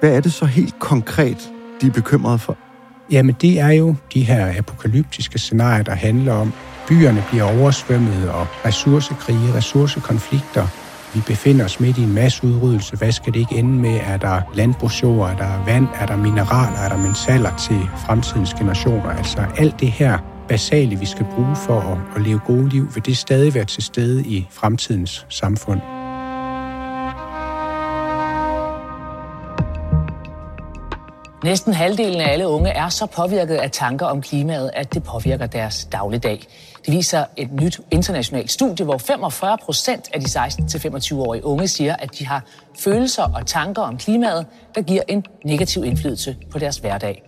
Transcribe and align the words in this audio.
Hvad 0.00 0.16
er 0.16 0.20
det 0.20 0.32
så 0.32 0.44
helt 0.44 0.78
konkret, 0.78 1.50
de 1.80 1.86
er 1.86 1.90
bekymrede 1.90 2.38
for? 2.38 2.56
Jamen, 3.10 3.34
det 3.40 3.60
er 3.60 3.68
jo 3.68 3.94
de 4.14 4.22
her 4.22 4.58
apokalyptiske 4.58 5.38
scenarier, 5.38 5.82
der 5.82 5.94
handler 5.94 6.32
om, 6.32 6.52
byerne 6.88 7.24
bliver 7.30 7.60
oversvømmet 7.60 8.30
og 8.30 8.46
ressourcekrige, 8.64 9.54
ressourcekonflikter. 9.54 10.66
Vi 11.14 11.20
befinder 11.26 11.64
os 11.64 11.80
midt 11.80 11.98
i 11.98 12.02
en 12.02 12.14
masse 12.14 12.46
udryddelse. 12.46 12.96
Hvad 12.96 13.12
skal 13.12 13.32
det 13.32 13.40
ikke 13.40 13.54
ende 13.54 13.72
med? 13.72 14.00
Er 14.06 14.16
der 14.16 14.40
landbrugsjord? 14.54 15.30
Er 15.30 15.36
der 15.36 15.64
vand? 15.64 15.86
Er 15.94 16.06
der 16.06 16.16
mineraler? 16.16 16.78
Er 16.78 16.88
der 16.88 16.96
mentaler 16.96 17.56
til 17.56 17.80
fremtidens 18.06 18.54
generationer? 18.54 19.10
Altså 19.10 19.44
alt 19.56 19.80
det 19.80 19.90
her 19.90 20.18
basale, 20.48 20.96
vi 20.96 21.06
skal 21.06 21.26
bruge 21.34 21.56
for 21.56 21.80
at, 21.80 21.98
at 22.16 22.22
leve 22.22 22.40
gode 22.46 22.68
liv, 22.68 22.94
vil 22.94 23.06
det 23.06 23.16
stadig 23.16 23.54
være 23.54 23.64
til 23.64 23.82
stede 23.82 24.24
i 24.24 24.48
fremtidens 24.50 25.26
samfund. 25.28 25.97
Næsten 31.44 31.72
halvdelen 31.72 32.20
af 32.20 32.32
alle 32.32 32.48
unge 32.48 32.70
er 32.70 32.88
så 32.88 33.06
påvirket 33.06 33.54
af 33.54 33.70
tanker 33.70 34.06
om 34.06 34.22
klimaet, 34.22 34.70
at 34.74 34.94
det 34.94 35.02
påvirker 35.02 35.46
deres 35.46 35.88
dagligdag. 35.92 36.46
Det 36.86 36.94
viser 36.94 37.24
et 37.36 37.52
nyt 37.52 37.80
internationalt 37.90 38.50
studie, 38.50 38.84
hvor 38.84 38.98
45 38.98 39.58
procent 39.64 40.08
af 40.14 40.20
de 40.20 40.26
16-25-årige 40.26 41.44
unge 41.44 41.68
siger, 41.68 41.96
at 41.96 42.18
de 42.18 42.26
har 42.26 42.44
følelser 42.78 43.22
og 43.22 43.46
tanker 43.46 43.82
om 43.82 43.98
klimaet, 43.98 44.46
der 44.74 44.82
giver 44.82 45.02
en 45.08 45.24
negativ 45.44 45.84
indflydelse 45.84 46.36
på 46.50 46.58
deres 46.58 46.76
hverdag. 46.76 47.22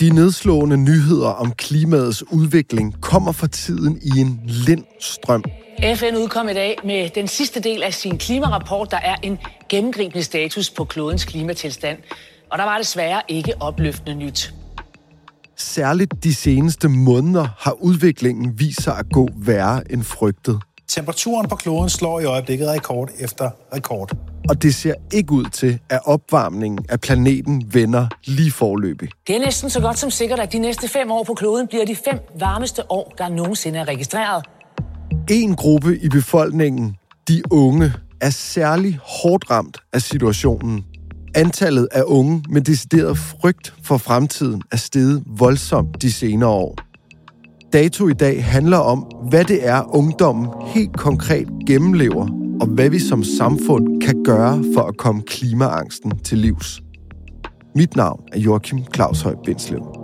De 0.00 0.10
nedslående 0.10 0.76
nyheder 0.76 1.28
om 1.28 1.52
klimaets 1.52 2.32
udvikling 2.32 3.00
kommer 3.00 3.32
for 3.32 3.46
tiden 3.46 4.00
i 4.02 4.20
en 4.20 4.40
lind 4.44 4.84
strøm. 5.00 5.44
FN 5.94 6.16
udkom 6.16 6.48
i 6.48 6.52
dag 6.52 6.76
med 6.84 7.08
den 7.08 7.28
sidste 7.28 7.60
del 7.60 7.82
af 7.82 7.94
sin 7.94 8.18
klimarapport, 8.18 8.90
der 8.90 8.96
er 8.96 9.16
en 9.22 9.38
gennemgribende 9.68 10.24
status 10.24 10.70
på 10.70 10.84
klodens 10.84 11.24
klimatilstand. 11.24 11.98
Og 12.54 12.58
der 12.58 12.64
var 12.64 12.78
desværre 12.78 13.22
ikke 13.28 13.52
opløftende 13.60 14.14
nyt. 14.14 14.54
Særligt 15.56 16.24
de 16.24 16.34
seneste 16.34 16.88
måneder 16.88 17.48
har 17.58 17.72
udviklingen 17.72 18.58
vist 18.58 18.82
sig 18.82 18.98
at 18.98 19.06
gå 19.12 19.28
værre 19.36 19.92
end 19.92 20.02
frygtet. 20.02 20.60
Temperaturen 20.88 21.48
på 21.48 21.56
kloden 21.56 21.88
slår 21.88 22.20
i 22.20 22.24
øjeblikket 22.24 22.68
rekord 22.68 23.10
efter 23.18 23.50
rekord. 23.74 24.16
Og 24.48 24.62
det 24.62 24.74
ser 24.74 24.94
ikke 25.12 25.32
ud 25.32 25.44
til, 25.44 25.78
at 25.90 26.00
opvarmningen 26.04 26.86
af 26.88 27.00
planeten 27.00 27.74
vender 27.74 28.06
lige 28.24 28.50
forløbig. 28.50 29.08
Det 29.26 29.36
er 29.36 29.40
næsten 29.40 29.70
så 29.70 29.80
godt 29.80 29.98
som 29.98 30.10
sikkert, 30.10 30.38
at 30.38 30.52
de 30.52 30.58
næste 30.58 30.88
fem 30.88 31.10
år 31.10 31.24
på 31.24 31.34
kloden 31.34 31.68
bliver 31.68 31.84
de 31.84 31.96
fem 31.96 32.18
varmeste 32.38 32.90
år, 32.90 33.14
der 33.18 33.28
nogensinde 33.28 33.78
er 33.78 33.88
registreret. 33.88 34.44
En 35.30 35.56
gruppe 35.56 35.98
i 35.98 36.08
befolkningen, 36.08 36.96
de 37.28 37.42
unge, 37.50 37.92
er 38.20 38.30
særlig 38.30 38.98
hårdt 39.02 39.50
ramt 39.50 39.78
af 39.92 40.02
situationen. 40.02 40.84
Antallet 41.36 41.88
af 41.92 42.02
unge 42.06 42.44
med 42.48 42.60
decideret 42.60 43.18
frygt 43.18 43.74
for 43.82 43.96
fremtiden 43.96 44.62
er 44.72 44.76
steget 44.76 45.22
voldsomt 45.26 46.02
de 46.02 46.12
senere 46.12 46.50
år. 46.50 46.76
Dato 47.72 48.08
i 48.08 48.12
dag 48.12 48.44
handler 48.44 48.78
om, 48.78 48.98
hvad 49.28 49.44
det 49.44 49.68
er, 49.68 49.96
ungdommen 49.96 50.48
helt 50.66 50.96
konkret 50.96 51.48
gennemlever, 51.66 52.28
og 52.60 52.66
hvad 52.66 52.90
vi 52.90 52.98
som 52.98 53.24
samfund 53.24 54.02
kan 54.02 54.22
gøre 54.24 54.64
for 54.74 54.82
at 54.82 54.96
komme 54.96 55.22
klimaangsten 55.22 56.18
til 56.18 56.38
livs. 56.38 56.82
Mit 57.74 57.96
navn 57.96 58.20
er 58.32 58.38
Joachim 58.38 58.78
Claus 58.94 59.20
Høj 59.20 59.34
Bindslev. 59.44 60.03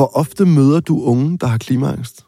Hvor 0.00 0.16
ofte 0.16 0.46
møder 0.46 0.80
du 0.80 1.02
unge, 1.02 1.38
der 1.38 1.46
har 1.46 1.58
klimaangst? 1.58 2.24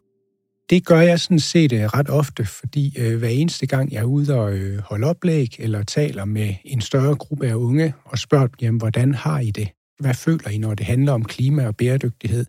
Det 0.70 0.86
gør 0.86 1.00
jeg 1.00 1.20
sådan 1.20 1.40
set 1.40 1.72
øh, 1.72 1.84
ret 1.84 2.10
ofte, 2.10 2.44
fordi 2.44 2.94
øh, 2.98 3.18
hver 3.18 3.28
eneste 3.28 3.66
gang 3.66 3.92
jeg 3.92 4.00
er 4.00 4.04
ude 4.04 4.34
og 4.34 4.52
øh, 4.52 4.78
holde 4.78 5.06
oplæg 5.06 5.56
eller 5.58 5.82
taler 5.82 6.24
med 6.24 6.54
en 6.64 6.80
større 6.80 7.14
gruppe 7.14 7.46
af 7.46 7.54
unge 7.54 7.94
og 8.04 8.18
spørger 8.18 8.46
dem, 8.46 8.76
hvordan 8.76 9.14
har 9.14 9.38
I 9.38 9.50
det? 9.50 9.68
Hvad 10.00 10.14
føler 10.14 10.48
I, 10.48 10.58
når 10.58 10.74
det 10.74 10.86
handler 10.86 11.12
om 11.12 11.24
klima 11.24 11.66
og 11.66 11.76
bæredygtighed? 11.76 12.46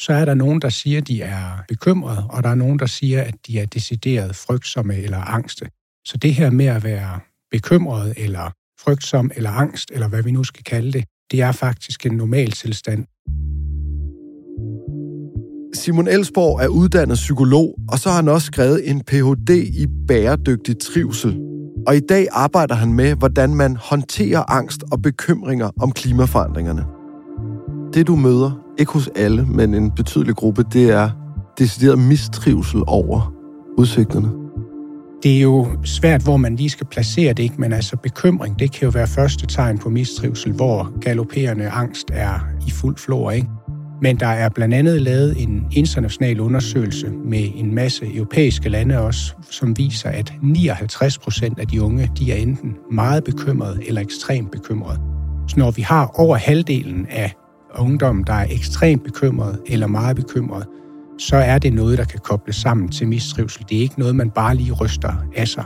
Så 0.00 0.12
er 0.12 0.24
der 0.24 0.34
nogen, 0.34 0.62
der 0.62 0.68
siger, 0.68 0.98
at 0.98 1.08
de 1.08 1.22
er 1.22 1.64
bekymrede, 1.68 2.26
og 2.30 2.42
der 2.42 2.48
er 2.48 2.54
nogen, 2.54 2.78
der 2.78 2.86
siger, 2.86 3.22
at 3.22 3.34
de 3.46 3.58
er 3.58 3.66
decideret 3.66 4.36
frygtsomme 4.36 4.96
eller 4.96 5.18
angste. 5.18 5.68
Så 6.04 6.16
det 6.16 6.34
her 6.34 6.50
med 6.50 6.66
at 6.66 6.84
være 6.84 7.20
bekymret 7.50 8.14
eller 8.16 8.50
frygtsom 8.80 9.30
eller 9.36 9.50
angst, 9.50 9.90
eller 9.90 10.08
hvad 10.08 10.22
vi 10.22 10.30
nu 10.30 10.44
skal 10.44 10.64
kalde 10.64 10.92
det, 10.92 11.04
det 11.30 11.40
er 11.40 11.52
faktisk 11.52 12.06
en 12.06 12.12
normal 12.12 12.50
tilstand. 12.50 13.06
Simon 15.74 16.08
Elsborg 16.08 16.60
er 16.60 16.68
uddannet 16.68 17.14
psykolog, 17.14 17.74
og 17.88 17.98
så 17.98 18.08
har 18.08 18.16
han 18.16 18.28
også 18.28 18.46
skrevet 18.46 18.90
en 18.90 19.00
Ph.D. 19.00 19.50
i 19.50 19.86
bæredygtig 20.08 20.78
trivsel. 20.78 21.40
Og 21.86 21.96
i 21.96 22.00
dag 22.00 22.26
arbejder 22.32 22.74
han 22.74 22.92
med, 22.92 23.14
hvordan 23.14 23.54
man 23.54 23.76
håndterer 23.76 24.50
angst 24.50 24.84
og 24.92 25.02
bekymringer 25.02 25.70
om 25.80 25.92
klimaforandringerne. 25.92 26.84
Det 27.94 28.06
du 28.06 28.16
møder, 28.16 28.50
ikke 28.78 28.92
hos 28.92 29.10
alle, 29.16 29.46
men 29.46 29.74
en 29.74 29.90
betydelig 29.90 30.34
gruppe, 30.34 30.64
det 30.72 30.90
er 30.90 31.10
decideret 31.58 31.98
mistrivsel 31.98 32.82
over 32.86 33.32
udsigterne. 33.78 34.28
Det 35.22 35.36
er 35.36 35.40
jo 35.40 35.66
svært, 35.84 36.22
hvor 36.22 36.36
man 36.36 36.56
lige 36.56 36.70
skal 36.70 36.86
placere 36.86 37.32
det, 37.32 37.42
ikke? 37.42 37.54
men 37.58 37.72
altså 37.72 37.96
bekymring, 37.96 38.58
det 38.58 38.72
kan 38.72 38.82
jo 38.82 38.90
være 38.90 39.06
første 39.06 39.46
tegn 39.46 39.78
på 39.78 39.88
mistrivsel, 39.88 40.52
hvor 40.52 41.00
galopperende 41.00 41.68
angst 41.68 42.10
er 42.12 42.40
i 42.66 42.70
fuld 42.70 42.96
flor. 42.96 43.30
Ikke? 43.30 43.48
Men 44.02 44.20
der 44.20 44.26
er 44.26 44.48
blandt 44.48 44.74
andet 44.74 45.02
lavet 45.02 45.42
en 45.42 45.66
international 45.72 46.40
undersøgelse 46.40 47.10
med 47.10 47.48
en 47.54 47.74
masse 47.74 48.14
europæiske 48.14 48.68
lande 48.68 49.00
også, 49.00 49.34
som 49.50 49.78
viser, 49.78 50.08
at 50.08 50.32
59 50.42 51.18
procent 51.18 51.58
af 51.58 51.66
de 51.66 51.82
unge, 51.82 52.10
de 52.18 52.32
er 52.32 52.36
enten 52.36 52.76
meget 52.92 53.24
bekymrede 53.24 53.80
eller 53.86 54.00
ekstremt 54.00 54.50
bekymrede. 54.50 55.00
Så 55.48 55.54
når 55.58 55.70
vi 55.70 55.82
har 55.82 56.06
over 56.14 56.36
halvdelen 56.36 57.06
af 57.10 57.32
ungdommen, 57.78 58.24
der 58.26 58.32
er 58.32 58.46
ekstremt 58.50 59.04
bekymret 59.04 59.60
eller 59.66 59.86
meget 59.86 60.16
bekymret, 60.16 60.66
så 61.18 61.36
er 61.36 61.58
det 61.58 61.72
noget, 61.72 61.98
der 61.98 62.04
kan 62.04 62.20
kobles 62.20 62.56
sammen 62.56 62.88
til 62.88 63.08
mistrivsel. 63.08 63.64
Det 63.68 63.76
er 63.76 63.82
ikke 63.82 63.98
noget, 63.98 64.16
man 64.16 64.30
bare 64.30 64.54
lige 64.54 64.72
ryster 64.72 65.12
af 65.36 65.48
sig. 65.48 65.64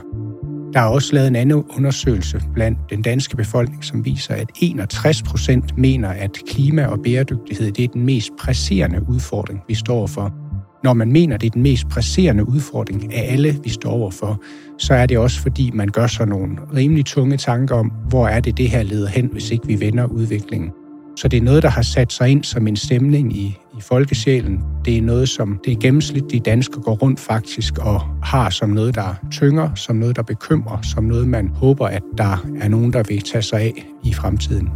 Der 0.73 0.79
er 0.79 0.85
også 0.85 1.13
lavet 1.15 1.27
en 1.27 1.35
anden 1.35 1.63
undersøgelse 1.77 2.41
blandt 2.53 2.79
den 2.89 3.01
danske 3.01 3.37
befolkning, 3.37 3.83
som 3.83 4.05
viser, 4.05 4.33
at 4.33 4.49
61 4.61 5.23
procent 5.23 5.77
mener, 5.77 6.09
at 6.09 6.37
klima 6.47 6.85
og 6.85 6.99
bæredygtighed 7.03 7.71
det 7.71 7.83
er 7.83 7.87
den 7.87 8.05
mest 8.05 8.31
presserende 8.39 9.09
udfordring, 9.09 9.61
vi 9.67 9.75
står 9.75 10.07
for. 10.07 10.33
Når 10.83 10.93
man 10.93 11.11
mener, 11.11 11.37
det 11.37 11.47
er 11.47 11.51
den 11.51 11.61
mest 11.61 11.89
presserende 11.89 12.49
udfordring 12.49 13.13
af 13.13 13.33
alle, 13.33 13.59
vi 13.63 13.69
står 13.69 13.91
overfor, 13.91 14.41
så 14.77 14.93
er 14.93 15.05
det 15.05 15.17
også 15.17 15.39
fordi, 15.39 15.71
man 15.73 15.87
gør 15.87 16.07
sig 16.07 16.27
nogle 16.27 16.57
rimelig 16.75 17.05
tunge 17.05 17.37
tanker 17.37 17.75
om, 17.75 17.91
hvor 18.09 18.27
er 18.27 18.39
det, 18.39 18.57
det 18.57 18.69
her 18.69 18.83
leder 18.83 19.07
hen, 19.07 19.29
hvis 19.31 19.51
ikke 19.51 19.67
vi 19.67 19.79
vender 19.79 20.05
udviklingen. 20.05 20.71
Så 21.17 21.27
det 21.27 21.37
er 21.37 21.41
noget, 21.41 21.63
der 21.63 21.69
har 21.69 21.81
sat 21.81 22.13
sig 22.13 22.29
ind 22.29 22.43
som 22.43 22.67
en 22.67 22.75
stemning 22.75 23.37
i, 23.37 23.57
i 23.79 23.81
folkesjælen. 23.81 24.61
Det 24.85 24.97
er 24.97 25.01
noget, 25.01 25.29
som 25.29 25.59
det 25.65 25.79
gennemsnitlige 25.79 26.41
danskere 26.41 26.81
går 26.81 26.95
rundt 26.95 27.19
faktisk 27.19 27.77
og 27.77 28.01
har 28.23 28.49
som 28.49 28.69
noget, 28.69 28.95
der 28.95 29.15
tynger, 29.31 29.75
som 29.75 29.95
noget, 29.95 30.15
der 30.15 30.21
bekymrer, 30.21 30.81
som 30.81 31.03
noget, 31.03 31.27
man 31.27 31.47
håber, 31.47 31.87
at 31.87 32.03
der 32.17 32.45
er 32.61 32.67
nogen, 32.67 32.93
der 32.93 33.03
vil 33.03 33.21
tage 33.21 33.41
sig 33.41 33.59
af 33.59 33.87
i 34.03 34.13
fremtiden. 34.13 34.69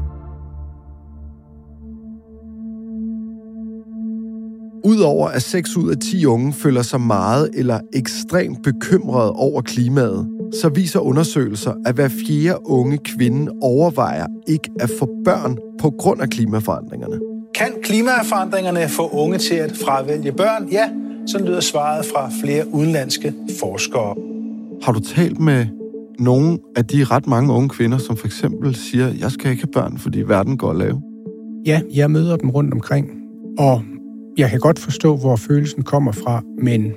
Udover 4.85 5.27
at 5.27 5.41
6 5.41 5.77
ud 5.77 5.91
af 5.91 5.97
10 5.97 6.25
unge 6.25 6.53
føler 6.53 6.81
sig 6.81 7.01
meget 7.01 7.49
eller 7.53 7.79
ekstremt 7.93 8.63
bekymrede 8.63 9.31
over 9.31 9.61
klimaet, 9.61 10.27
så 10.61 10.69
viser 10.69 10.99
undersøgelser, 10.99 11.73
at 11.85 11.95
hver 11.95 12.09
fjerde 12.27 12.59
unge 12.65 12.97
kvinde 12.97 13.51
overvejer 13.61 14.27
ikke 14.47 14.69
at 14.79 14.89
få 14.99 15.09
børn 15.25 15.57
på 15.79 15.89
grund 15.89 16.21
af 16.21 16.29
klimaforandringerne. 16.29 17.32
Kan 17.55 17.71
klimaforandringerne 17.83 18.89
få 18.89 19.09
unge 19.09 19.37
til 19.37 19.55
at 19.55 19.71
fravælge 19.85 20.31
børn? 20.31 20.67
Ja, 20.71 20.89
så 21.27 21.39
lyder 21.45 21.59
svaret 21.59 22.05
fra 22.05 22.31
flere 22.43 22.73
udenlandske 22.73 23.33
forskere. 23.59 24.15
Har 24.83 24.91
du 24.91 24.99
talt 24.99 25.39
med 25.39 25.65
nogle 26.19 26.59
af 26.75 26.85
de 26.85 27.03
ret 27.03 27.27
mange 27.27 27.53
unge 27.53 27.69
kvinder, 27.69 27.97
som 27.97 28.17
for 28.17 28.27
eksempel 28.27 28.75
siger, 28.75 29.07
jeg 29.19 29.31
skal 29.31 29.51
ikke 29.51 29.63
have 29.63 29.71
børn, 29.71 29.97
fordi 29.97 30.21
verden 30.21 30.57
går 30.57 30.73
lav? 30.73 31.01
Ja, 31.65 31.81
jeg 31.93 32.11
møder 32.11 32.35
dem 32.35 32.49
rundt 32.49 32.73
omkring, 32.73 33.09
og 33.57 33.81
jeg 34.37 34.49
kan 34.49 34.59
godt 34.59 34.79
forstå, 34.79 35.17
hvor 35.17 35.35
følelsen 35.35 35.83
kommer 35.83 36.11
fra, 36.11 36.41
men 36.61 36.91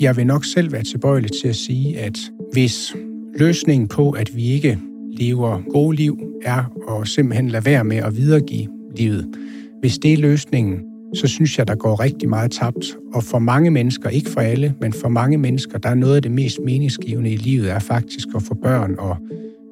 jeg 0.00 0.16
vil 0.16 0.26
nok 0.26 0.44
selv 0.44 0.72
være 0.72 0.82
tilbøjelig 0.82 1.30
til 1.42 1.48
at 1.48 1.56
sige, 1.56 1.98
at 1.98 2.18
hvis 2.52 2.96
løsningen 3.38 3.88
på, 3.88 4.10
at 4.10 4.36
vi 4.36 4.44
ikke 4.44 4.78
lever 5.12 5.62
gode 5.72 5.96
liv, 5.96 6.18
er 6.42 6.64
at 7.00 7.08
simpelthen 7.08 7.48
lade 7.48 7.64
være 7.64 7.84
med 7.84 7.96
at 7.96 8.16
videregive 8.16 8.68
livet. 8.96 9.26
Hvis 9.84 9.98
det 9.98 10.12
er 10.12 10.16
løsningen, 10.16 10.80
så 11.14 11.26
synes 11.26 11.58
jeg, 11.58 11.68
der 11.68 11.74
går 11.74 12.00
rigtig 12.00 12.28
meget 12.28 12.50
tabt. 12.50 12.96
Og 13.14 13.22
for 13.22 13.38
mange 13.38 13.70
mennesker, 13.70 14.08
ikke 14.08 14.30
for 14.30 14.40
alle, 14.40 14.74
men 14.80 14.92
for 14.92 15.08
mange 15.08 15.38
mennesker, 15.38 15.78
der 15.78 15.88
er 15.88 15.94
noget 15.94 16.16
af 16.16 16.22
det 16.22 16.30
mest 16.30 16.58
meningsgivende 16.64 17.30
i 17.30 17.36
livet, 17.36 17.70
er 17.70 17.78
faktisk 17.78 18.28
at 18.36 18.42
få 18.42 18.54
børn 18.54 18.94
og 18.98 19.16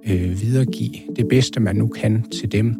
øh, 0.06 0.40
videregive 0.40 0.92
det 1.16 1.28
bedste, 1.28 1.60
man 1.60 1.76
nu 1.76 1.88
kan 1.88 2.22
til 2.30 2.52
dem. 2.52 2.76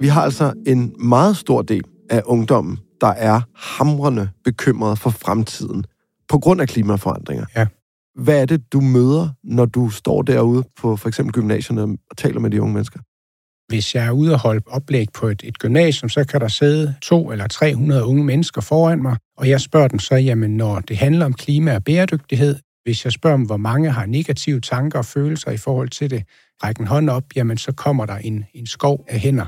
Vi 0.00 0.06
har 0.06 0.22
altså 0.22 0.52
en 0.66 0.94
meget 0.98 1.36
stor 1.36 1.62
del 1.62 1.84
af 2.10 2.22
ungdommen, 2.26 2.78
der 3.00 3.06
er 3.06 3.40
hamrende 3.54 4.28
bekymret 4.44 4.98
for 4.98 5.10
fremtiden 5.10 5.84
på 6.28 6.38
grund 6.38 6.60
af 6.60 6.68
klimaforandringer. 6.68 7.44
Ja. 7.56 7.66
Hvad 8.14 8.42
er 8.42 8.46
det, 8.46 8.72
du 8.72 8.80
møder, 8.80 9.28
når 9.44 9.64
du 9.64 9.88
står 9.88 10.22
derude 10.22 10.64
på 10.80 10.96
for 10.96 11.08
eksempel 11.08 11.32
gymnasierne 11.32 11.82
og 11.82 12.16
taler 12.16 12.40
med 12.40 12.50
de 12.50 12.62
unge 12.62 12.74
mennesker? 12.74 13.00
Hvis 13.68 13.94
jeg 13.94 14.06
er 14.06 14.10
ude 14.10 14.32
og 14.32 14.40
holde 14.40 14.62
oplæg 14.66 15.06
på 15.14 15.26
et, 15.26 15.42
et 15.44 15.58
gymnasium, 15.58 16.08
så 16.08 16.24
kan 16.24 16.40
der 16.40 16.48
sidde 16.48 16.94
to 17.02 17.30
eller 17.32 17.46
300 17.46 18.04
unge 18.04 18.24
mennesker 18.24 18.60
foran 18.60 19.02
mig, 19.02 19.16
og 19.36 19.48
jeg 19.48 19.60
spørger 19.60 19.88
dem 19.88 19.98
så, 19.98 20.14
jamen 20.14 20.56
når 20.56 20.80
det 20.80 20.96
handler 20.96 21.24
om 21.24 21.32
klima 21.32 21.74
og 21.74 21.84
bæredygtighed, 21.84 22.56
hvis 22.84 23.04
jeg 23.04 23.12
spørger 23.12 23.36
dem, 23.36 23.46
hvor 23.46 23.56
mange 23.56 23.90
har 23.90 24.06
negative 24.06 24.60
tanker 24.60 24.98
og 24.98 25.04
følelser 25.04 25.50
i 25.50 25.56
forhold 25.56 25.88
til 25.88 26.10
det, 26.10 26.22
række 26.64 26.80
en 26.80 26.86
hånd 26.86 27.10
op, 27.10 27.24
jamen 27.36 27.58
så 27.58 27.72
kommer 27.72 28.06
der 28.06 28.16
en, 28.16 28.44
en 28.54 28.66
skov 28.66 29.04
af 29.08 29.18
hænder. 29.20 29.46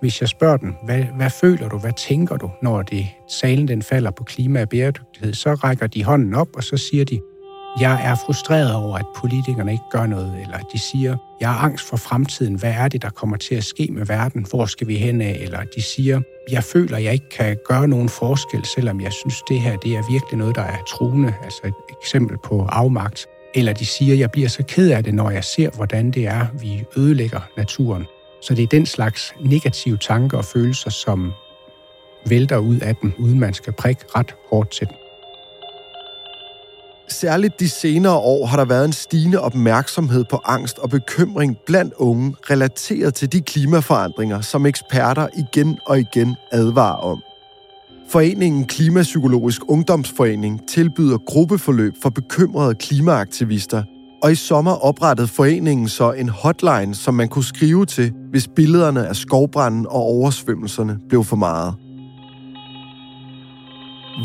Hvis 0.00 0.20
jeg 0.20 0.28
spørger 0.28 0.56
dem, 0.56 0.74
hvad, 0.84 1.02
hvad 1.16 1.30
føler 1.30 1.68
du, 1.68 1.78
hvad 1.78 1.92
tænker 2.08 2.36
du, 2.36 2.50
når 2.62 2.82
det 2.82 3.06
salen 3.28 3.68
den 3.68 3.82
falder 3.82 4.10
på 4.10 4.24
klima 4.24 4.62
og 4.62 4.68
bæredygtighed, 4.68 5.34
så 5.34 5.54
rækker 5.54 5.86
de 5.86 6.04
hånden 6.04 6.34
op, 6.34 6.48
og 6.56 6.64
så 6.64 6.76
siger 6.76 7.04
de, 7.04 7.20
jeg 7.80 8.00
er 8.04 8.14
frustreret 8.14 8.74
over, 8.74 8.98
at 8.98 9.06
politikerne 9.16 9.72
ikke 9.72 9.84
gør 9.90 10.06
noget, 10.06 10.40
eller 10.42 10.58
de 10.58 10.78
siger, 10.78 11.16
jeg 11.40 11.48
har 11.48 11.58
angst 11.58 11.88
for 11.88 11.96
fremtiden, 11.96 12.54
hvad 12.54 12.72
er 12.72 12.88
det, 12.88 13.02
der 13.02 13.10
kommer 13.10 13.36
til 13.36 13.54
at 13.54 13.64
ske 13.64 13.88
med 13.90 14.06
verden, 14.06 14.46
hvor 14.50 14.66
skal 14.66 14.88
vi 14.88 14.96
hen 14.96 15.20
af, 15.20 15.38
eller 15.40 15.60
de 15.76 15.82
siger, 15.82 16.20
jeg 16.50 16.64
føler, 16.64 16.98
jeg 16.98 17.12
ikke 17.12 17.28
kan 17.28 17.56
gøre 17.68 17.88
nogen 17.88 18.08
forskel, 18.08 18.64
selvom 18.64 19.00
jeg 19.00 19.12
synes, 19.12 19.42
det 19.48 19.60
her 19.60 19.76
det 19.76 19.92
er 19.92 20.12
virkelig 20.12 20.38
noget, 20.38 20.56
der 20.56 20.62
er 20.62 20.78
truende, 20.88 21.34
altså 21.44 21.60
et 21.64 21.74
eksempel 22.02 22.36
på 22.44 22.66
afmagt. 22.68 23.26
Eller 23.54 23.72
de 23.72 23.86
siger, 23.86 24.14
jeg 24.14 24.30
bliver 24.30 24.48
så 24.48 24.62
ked 24.62 24.90
af 24.90 25.04
det, 25.04 25.14
når 25.14 25.30
jeg 25.30 25.44
ser, 25.44 25.70
hvordan 25.70 26.10
det 26.10 26.26
er, 26.26 26.46
vi 26.60 26.84
ødelægger 26.96 27.40
naturen. 27.56 28.06
Så 28.42 28.54
det 28.54 28.62
er 28.62 28.66
den 28.66 28.86
slags 28.86 29.34
negative 29.40 29.96
tanker 29.96 30.38
og 30.38 30.44
følelser, 30.44 30.90
som 30.90 31.32
vælter 32.26 32.56
ud 32.56 32.78
af 32.78 32.96
dem, 32.96 33.12
uden 33.18 33.40
man 33.40 33.54
skal 33.54 33.72
prikke 33.72 34.04
ret 34.16 34.34
hårdt 34.50 34.70
til 34.70 34.86
dem. 34.86 35.05
Særligt 37.08 37.60
de 37.60 37.68
senere 37.68 38.16
år 38.16 38.46
har 38.46 38.56
der 38.56 38.64
været 38.64 38.84
en 38.84 38.92
stigende 38.92 39.40
opmærksomhed 39.40 40.24
på 40.30 40.40
angst 40.44 40.78
og 40.78 40.90
bekymring 40.90 41.56
blandt 41.66 41.94
unge 41.94 42.34
relateret 42.50 43.14
til 43.14 43.32
de 43.32 43.40
klimaforandringer, 43.40 44.40
som 44.40 44.66
eksperter 44.66 45.28
igen 45.36 45.78
og 45.84 45.98
igen 46.00 46.36
advarer 46.52 46.96
om. 46.96 47.22
Foreningen 48.08 48.64
Klimapsykologisk 48.64 49.60
Ungdomsforening 49.68 50.68
tilbyder 50.68 51.18
gruppeforløb 51.18 51.94
for 52.02 52.10
bekymrede 52.10 52.74
klimaaktivister, 52.74 53.82
og 54.22 54.32
i 54.32 54.34
sommer 54.34 54.84
oprettede 54.84 55.28
foreningen 55.28 55.88
så 55.88 56.12
en 56.12 56.28
hotline, 56.28 56.94
som 56.94 57.14
man 57.14 57.28
kunne 57.28 57.44
skrive 57.44 57.86
til, 57.86 58.12
hvis 58.30 58.48
billederne 58.48 59.06
af 59.06 59.16
skovbranden 59.16 59.86
og 59.86 60.02
oversvømmelserne 60.02 60.98
blev 61.08 61.24
for 61.24 61.36
meget. 61.36 61.74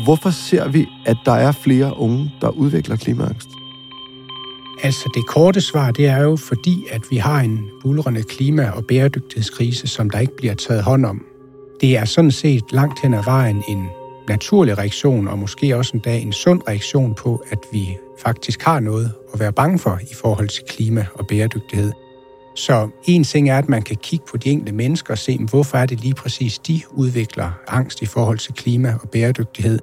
Hvorfor 0.04 0.30
ser 0.30 0.68
vi, 0.68 0.86
at 1.06 1.16
der 1.24 1.32
er 1.32 1.52
flere 1.52 1.96
unge, 1.96 2.32
der 2.40 2.48
udvikler 2.48 2.96
klimaangst? 2.96 3.48
Altså 4.82 5.10
det 5.14 5.26
korte 5.26 5.60
svar, 5.60 5.90
det 5.90 6.06
er 6.06 6.22
jo 6.22 6.36
fordi, 6.36 6.84
at 6.90 7.00
vi 7.10 7.16
har 7.16 7.40
en 7.40 7.68
bulrende 7.82 8.22
klima- 8.22 8.70
og 8.70 8.84
bæredygtighedskrise, 8.84 9.86
som 9.86 10.10
der 10.10 10.18
ikke 10.18 10.36
bliver 10.36 10.54
taget 10.54 10.82
hånd 10.82 11.06
om. 11.06 11.24
Det 11.80 11.96
er 11.96 12.04
sådan 12.04 12.30
set 12.30 12.72
langt 12.72 13.02
hen 13.02 13.14
ad 13.14 13.24
vejen 13.24 13.62
en 13.68 13.86
naturlig 14.28 14.78
reaktion, 14.78 15.28
og 15.28 15.38
måske 15.38 15.76
også 15.76 15.90
en 15.94 16.00
dag 16.00 16.22
en 16.22 16.32
sund 16.32 16.62
reaktion 16.68 17.14
på, 17.14 17.44
at 17.50 17.58
vi 17.72 17.96
faktisk 18.18 18.62
har 18.62 18.80
noget 18.80 19.12
at 19.34 19.40
være 19.40 19.52
bange 19.52 19.78
for 19.78 19.98
i 20.02 20.14
forhold 20.14 20.48
til 20.48 20.62
klima 20.68 21.06
og 21.14 21.26
bæredygtighed. 21.26 21.92
Så 22.54 22.88
en 23.04 23.24
ting 23.24 23.50
er, 23.50 23.58
at 23.58 23.68
man 23.68 23.82
kan 23.82 23.96
kigge 23.96 24.24
på 24.30 24.36
de 24.36 24.50
enkelte 24.50 24.72
mennesker 24.72 25.14
og 25.14 25.18
se, 25.18 25.38
hvorfor 25.50 25.78
er 25.78 25.86
det 25.86 26.00
lige 26.00 26.14
præcis, 26.14 26.58
de 26.58 26.80
udvikler 26.90 27.50
angst 27.68 28.02
i 28.02 28.06
forhold 28.06 28.38
til 28.38 28.54
klima 28.54 28.94
og 29.02 29.08
bæredygtighed. 29.08 29.78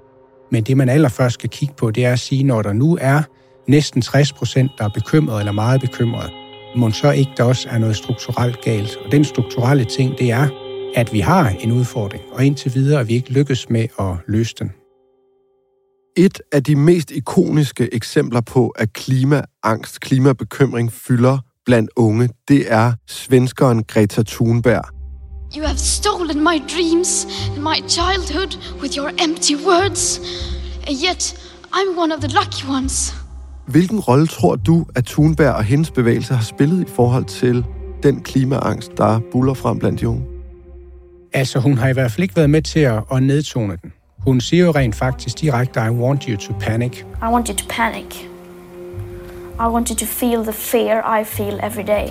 Men 0.51 0.63
det, 0.63 0.77
man 0.77 0.89
allerførst 0.89 1.33
skal 1.33 1.49
kigge 1.49 1.73
på, 1.77 1.91
det 1.91 2.05
er 2.05 2.13
at 2.13 2.19
sige, 2.19 2.43
når 2.43 2.61
der 2.61 2.73
nu 2.73 2.97
er 3.01 3.21
næsten 3.67 4.01
60 4.01 4.33
procent, 4.33 4.71
der 4.77 4.83
er 4.83 4.89
bekymret 4.89 5.39
eller 5.39 5.51
meget 5.51 5.81
bekymret, 5.81 6.31
må 6.75 6.91
så 6.91 7.11
ikke 7.11 7.31
der 7.37 7.43
også 7.43 7.69
er 7.69 7.77
noget 7.77 7.95
strukturelt 7.95 8.61
galt. 8.61 8.97
Og 9.05 9.11
den 9.11 9.25
strukturelle 9.25 9.85
ting, 9.85 10.17
det 10.17 10.31
er, 10.31 10.47
at 10.95 11.13
vi 11.13 11.19
har 11.19 11.49
en 11.49 11.71
udfordring, 11.71 12.23
og 12.31 12.45
indtil 12.45 12.75
videre 12.75 12.99
er 12.99 13.03
vi 13.03 13.13
ikke 13.13 13.31
lykkes 13.31 13.69
med 13.69 13.87
at 13.99 14.15
løse 14.27 14.55
den. 14.59 14.71
Et 16.17 16.41
af 16.51 16.63
de 16.63 16.75
mest 16.75 17.11
ikoniske 17.11 17.93
eksempler 17.93 18.41
på, 18.41 18.67
at 18.67 18.93
klimaangst, 18.93 19.99
klimabekymring 19.99 20.91
fylder 20.91 21.37
blandt 21.69 21.89
unge, 21.95 22.29
det 22.47 22.73
er 22.73 22.93
svenskeren 23.07 23.83
Greta 23.83 24.23
Thunberg. 24.27 24.83
You 25.55 25.65
have 25.65 25.77
stolen 25.77 26.37
my 26.43 26.57
dreams 26.73 27.27
and 27.55 27.63
my 27.63 27.77
childhood 27.87 28.51
with 28.81 28.97
your 28.97 29.09
empty 29.25 29.55
words. 29.67 30.21
And 30.87 30.95
yet, 31.07 31.21
I'm 31.73 31.99
one 32.03 32.11
of 32.15 32.19
the 32.21 32.31
lucky 32.39 32.63
ones. 32.69 33.13
Hvilken 33.67 33.99
rolle 33.99 34.27
tror 34.27 34.55
du, 34.55 34.85
at 34.95 35.05
Thunberg 35.05 35.53
og 35.53 35.63
hendes 35.63 35.91
bevægelse 35.91 36.33
har 36.33 36.43
spillet 36.43 36.87
i 36.87 36.91
forhold 36.95 37.25
til 37.25 37.65
den 38.03 38.21
klimaangst, 38.21 38.91
der 38.97 39.19
buller 39.31 39.53
frem 39.53 39.79
blandt 39.79 39.99
de 39.99 40.07
unge? 40.07 40.25
Altså, 41.33 41.59
hun 41.59 41.77
har 41.77 41.87
i 41.87 41.93
hvert 41.93 42.11
fald 42.11 42.23
ikke 42.23 42.35
været 42.35 42.49
med 42.49 42.61
til 42.61 42.79
at, 42.79 43.03
at 43.11 43.23
nedtone 43.23 43.77
den. 43.81 43.93
Hun 44.19 44.41
siger 44.41 44.65
jo 44.65 44.71
rent 44.71 44.95
faktisk 44.95 45.41
direkte, 45.41 45.79
I 45.79 45.89
want 45.89 46.23
you 46.23 46.37
to 46.37 46.53
panic. 46.59 46.97
I 46.97 47.31
want 47.31 47.47
you 47.47 47.55
to 47.55 47.65
panic. 47.69 48.29
I 49.59 49.67
want 49.67 49.89
you 49.89 49.95
to 49.95 50.05
feel 50.05 50.43
the 50.43 50.53
fear 50.53 51.19
I 51.19 51.23
feel 51.23 51.59
every 51.63 51.83
day. 51.83 52.07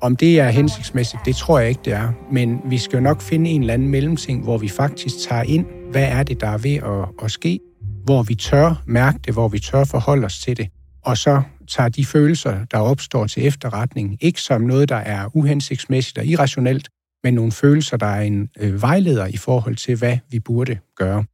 Om 0.00 0.16
det 0.16 0.40
er 0.40 0.48
hensigtsmæssigt, 0.48 1.22
det 1.24 1.36
tror 1.36 1.58
jeg 1.58 1.68
ikke, 1.68 1.80
det 1.84 1.92
er. 1.92 2.12
Men 2.32 2.60
vi 2.64 2.78
skal 2.78 2.96
jo 2.96 3.02
nok 3.02 3.20
finde 3.20 3.50
en 3.50 3.60
eller 3.60 3.74
anden 3.74 3.88
mellemting, 3.88 4.42
hvor 4.42 4.58
vi 4.58 4.68
faktisk 4.68 5.28
tager 5.28 5.42
ind, 5.42 5.66
hvad 5.90 6.04
er 6.04 6.22
det, 6.22 6.40
der 6.40 6.48
er 6.48 6.58
ved 6.58 6.74
at, 6.74 7.24
at 7.24 7.30
ske, 7.30 7.60
hvor 8.04 8.22
vi 8.22 8.34
tør 8.34 8.82
mærke 8.86 9.18
det, 9.24 9.34
hvor 9.34 9.48
vi 9.48 9.58
tør 9.58 9.84
forholde 9.84 10.24
os 10.24 10.38
til 10.38 10.56
det, 10.56 10.68
og 11.04 11.16
så 11.16 11.42
tager 11.68 11.88
de 11.88 12.04
følelser, 12.04 12.64
der 12.64 12.78
opstår 12.78 13.26
til 13.26 13.46
efterretning, 13.46 14.18
ikke 14.20 14.40
som 14.40 14.60
noget, 14.60 14.88
der 14.88 14.96
er 14.96 15.36
uhensigtsmæssigt 15.36 16.18
og 16.18 16.26
irrationelt, 16.26 16.88
men 17.24 17.34
nogle 17.34 17.52
følelser, 17.52 17.96
der 17.96 18.06
er 18.06 18.20
en 18.20 18.48
øh, 18.60 18.82
vejleder 18.82 19.26
i 19.26 19.36
forhold 19.36 19.76
til, 19.76 19.96
hvad 19.96 20.18
vi 20.30 20.40
burde 20.40 20.78
gøre. 20.96 21.24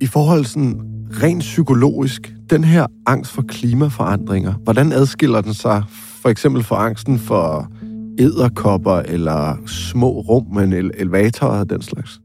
I 0.00 0.06
forhold 0.06 0.44
sådan 0.44 0.91
rent 1.12 1.40
psykologisk, 1.40 2.34
den 2.50 2.64
her 2.64 2.86
angst 3.06 3.32
for 3.32 3.42
klimaforandringer, 3.42 4.52
hvordan 4.52 4.92
adskiller 4.92 5.40
den 5.40 5.54
sig 5.54 5.82
for 6.22 6.28
eksempel 6.28 6.62
for 6.62 6.74
angsten 6.74 7.18
for 7.18 7.72
æderkopper 8.18 8.96
eller 8.96 9.56
små 9.66 10.20
rum 10.20 10.46
med 10.54 10.64
en 10.64 10.72
elevator 10.72 11.46
og 11.46 11.70
den 11.70 11.82
slags? 11.82 12.20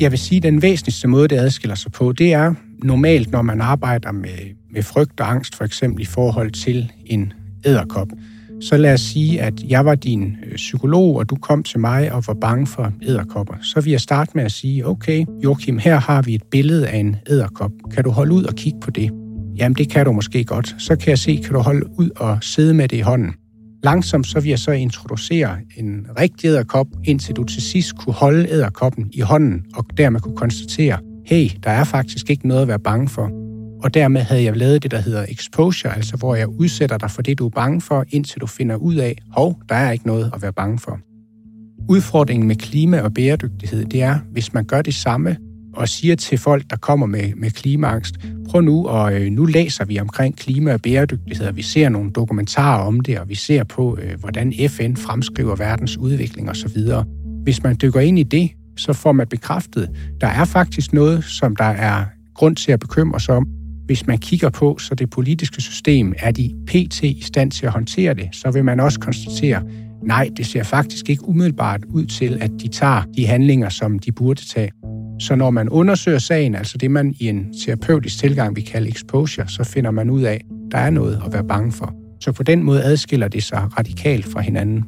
Jeg 0.00 0.10
vil 0.10 0.18
sige, 0.18 0.36
at 0.36 0.42
den 0.42 0.62
væsentligste 0.62 1.08
måde, 1.08 1.28
det 1.28 1.36
adskiller 1.36 1.74
sig 1.74 1.92
på, 1.92 2.12
det 2.12 2.32
er 2.32 2.54
normalt, 2.82 3.30
når 3.30 3.42
man 3.42 3.60
arbejder 3.60 4.12
med, 4.12 4.54
med 4.72 4.82
frygt 4.82 5.20
og 5.20 5.30
angst, 5.30 5.56
for 5.56 5.64
eksempel 5.64 6.02
i 6.02 6.06
forhold 6.06 6.50
til 6.50 6.92
en 7.06 7.32
æderkop. 7.64 8.08
Så 8.60 8.76
lad 8.76 8.92
os 8.92 9.00
sige, 9.00 9.40
at 9.40 9.62
jeg 9.68 9.84
var 9.84 9.94
din 9.94 10.36
øh, 10.46 10.54
psykolog, 10.54 11.16
og 11.16 11.30
du 11.30 11.36
kom 11.36 11.62
til 11.62 11.80
mig 11.80 12.12
og 12.12 12.24
var 12.26 12.34
bange 12.40 12.66
for 12.66 12.92
æderkopper. 13.02 13.54
Så 13.62 13.80
vil 13.80 13.90
jeg 13.90 14.00
starte 14.00 14.30
med 14.34 14.44
at 14.44 14.52
sige, 14.52 14.86
okay, 14.86 15.24
Joachim, 15.44 15.78
her 15.78 15.96
har 15.96 16.22
vi 16.22 16.34
et 16.34 16.42
billede 16.50 16.88
af 16.88 16.98
en 16.98 17.16
æderkop. 17.30 17.70
Kan 17.94 18.04
du 18.04 18.10
holde 18.10 18.34
ud 18.34 18.44
og 18.44 18.54
kigge 18.54 18.80
på 18.80 18.90
det? 18.90 19.10
Jamen, 19.56 19.76
det 19.76 19.90
kan 19.90 20.06
du 20.06 20.12
måske 20.12 20.44
godt. 20.44 20.74
Så 20.78 20.96
kan 20.96 21.08
jeg 21.08 21.18
se, 21.18 21.40
kan 21.44 21.54
du 21.54 21.60
holde 21.60 21.98
ud 21.98 22.10
og 22.16 22.38
sidde 22.42 22.74
med 22.74 22.88
det 22.88 22.96
i 22.96 23.00
hånden. 23.00 23.34
Langsomt 23.84 24.26
så 24.26 24.40
vil 24.40 24.48
jeg 24.48 24.58
så 24.58 24.70
introducere 24.70 25.56
en 25.76 26.06
rigtig 26.18 26.48
æderkop, 26.48 26.86
indtil 27.04 27.36
du 27.36 27.44
til 27.44 27.62
sidst 27.62 27.96
kunne 27.96 28.14
holde 28.14 28.48
æderkoppen 28.50 29.08
i 29.12 29.20
hånden, 29.20 29.64
og 29.74 29.84
dermed 29.96 30.20
kunne 30.20 30.36
konstatere, 30.36 30.98
hey, 31.26 31.50
der 31.64 31.70
er 31.70 31.84
faktisk 31.84 32.30
ikke 32.30 32.48
noget 32.48 32.62
at 32.62 32.68
være 32.68 32.78
bange 32.78 33.08
for. 33.08 33.39
Og 33.82 33.94
dermed 33.94 34.20
havde 34.20 34.42
jeg 34.42 34.56
lavet 34.56 34.82
det, 34.82 34.90
der 34.90 35.00
hedder 35.00 35.26
exposure, 35.28 35.96
altså 35.96 36.16
hvor 36.16 36.34
jeg 36.34 36.48
udsætter 36.48 36.98
dig 36.98 37.10
for 37.10 37.22
det, 37.22 37.38
du 37.38 37.46
er 37.46 37.50
bange 37.50 37.80
for, 37.80 38.04
indtil 38.08 38.40
du 38.40 38.46
finder 38.46 38.76
ud 38.76 38.94
af, 38.94 39.18
hov, 39.32 39.62
der 39.68 39.74
er 39.74 39.90
ikke 39.92 40.06
noget 40.06 40.30
at 40.34 40.42
være 40.42 40.52
bange 40.52 40.78
for. 40.78 40.98
Udfordringen 41.88 42.48
med 42.48 42.56
klima 42.56 43.00
og 43.00 43.14
bæredygtighed, 43.14 43.84
det 43.84 44.02
er, 44.02 44.18
hvis 44.32 44.54
man 44.54 44.64
gør 44.64 44.82
det 44.82 44.94
samme 44.94 45.36
og 45.74 45.88
siger 45.88 46.16
til 46.16 46.38
folk, 46.38 46.70
der 46.70 46.76
kommer 46.76 47.06
med, 47.06 47.34
med 47.36 47.50
klimaangst, 47.50 48.14
prøv 48.48 48.60
nu, 48.60 48.86
og 48.86 49.14
øh, 49.14 49.30
nu 49.30 49.44
læser 49.44 49.84
vi 49.84 49.98
omkring 49.98 50.36
klima 50.36 50.72
og 50.72 50.82
bæredygtighed, 50.82 51.46
og 51.46 51.56
vi 51.56 51.62
ser 51.62 51.88
nogle 51.88 52.10
dokumentarer 52.10 52.82
om 52.82 53.00
det, 53.00 53.18
og 53.18 53.28
vi 53.28 53.34
ser 53.34 53.64
på, 53.64 53.98
øh, 54.02 54.20
hvordan 54.20 54.52
FN 54.68 54.96
fremskriver 54.96 55.56
verdens 55.56 55.96
udvikling 55.96 56.50
osv. 56.50 56.78
Hvis 57.42 57.62
man 57.62 57.76
dykker 57.82 58.00
ind 58.00 58.18
i 58.18 58.22
det, 58.22 58.50
så 58.76 58.92
får 58.92 59.12
man 59.12 59.26
bekræftet, 59.26 59.90
der 60.20 60.26
er 60.26 60.44
faktisk 60.44 60.92
noget, 60.92 61.24
som 61.24 61.56
der 61.56 61.64
er 61.64 62.04
grund 62.34 62.56
til 62.56 62.72
at 62.72 62.80
bekymre 62.80 63.20
sig 63.20 63.36
om. 63.36 63.59
Hvis 63.90 64.06
man 64.06 64.18
kigger 64.18 64.50
på, 64.50 64.78
så 64.78 64.94
det 64.94 65.10
politiske 65.10 65.60
system, 65.60 66.14
er 66.18 66.30
de 66.30 66.54
pt. 66.66 67.02
i 67.02 67.22
stand 67.22 67.50
til 67.50 67.66
at 67.66 67.72
håndtere 67.72 68.14
det, 68.14 68.28
så 68.32 68.50
vil 68.50 68.64
man 68.64 68.80
også 68.80 69.00
konstatere, 69.00 69.62
nej, 70.02 70.30
det 70.36 70.46
ser 70.46 70.62
faktisk 70.62 71.10
ikke 71.10 71.28
umiddelbart 71.28 71.84
ud 71.84 72.06
til, 72.06 72.38
at 72.40 72.50
de 72.60 72.68
tager 72.68 73.02
de 73.16 73.26
handlinger, 73.26 73.68
som 73.68 73.98
de 73.98 74.12
burde 74.12 74.48
tage. 74.48 74.70
Så 75.20 75.34
når 75.34 75.50
man 75.50 75.68
undersøger 75.68 76.18
sagen, 76.18 76.54
altså 76.54 76.78
det 76.78 76.90
man 76.90 77.14
i 77.20 77.28
en 77.28 77.54
terapeutisk 77.64 78.18
tilgang 78.18 78.56
vi 78.56 78.60
kalder 78.60 78.90
exposure, 78.90 79.48
så 79.48 79.64
finder 79.64 79.90
man 79.90 80.10
ud 80.10 80.22
af, 80.22 80.34
at 80.34 80.70
der 80.70 80.78
er 80.78 80.90
noget 80.90 81.22
at 81.26 81.32
være 81.32 81.44
bange 81.44 81.72
for. 81.72 81.94
Så 82.20 82.32
på 82.32 82.42
den 82.42 82.62
måde 82.62 82.82
adskiller 82.82 83.28
det 83.28 83.42
sig 83.42 83.78
radikalt 83.78 84.26
fra 84.26 84.40
hinanden. 84.40 84.84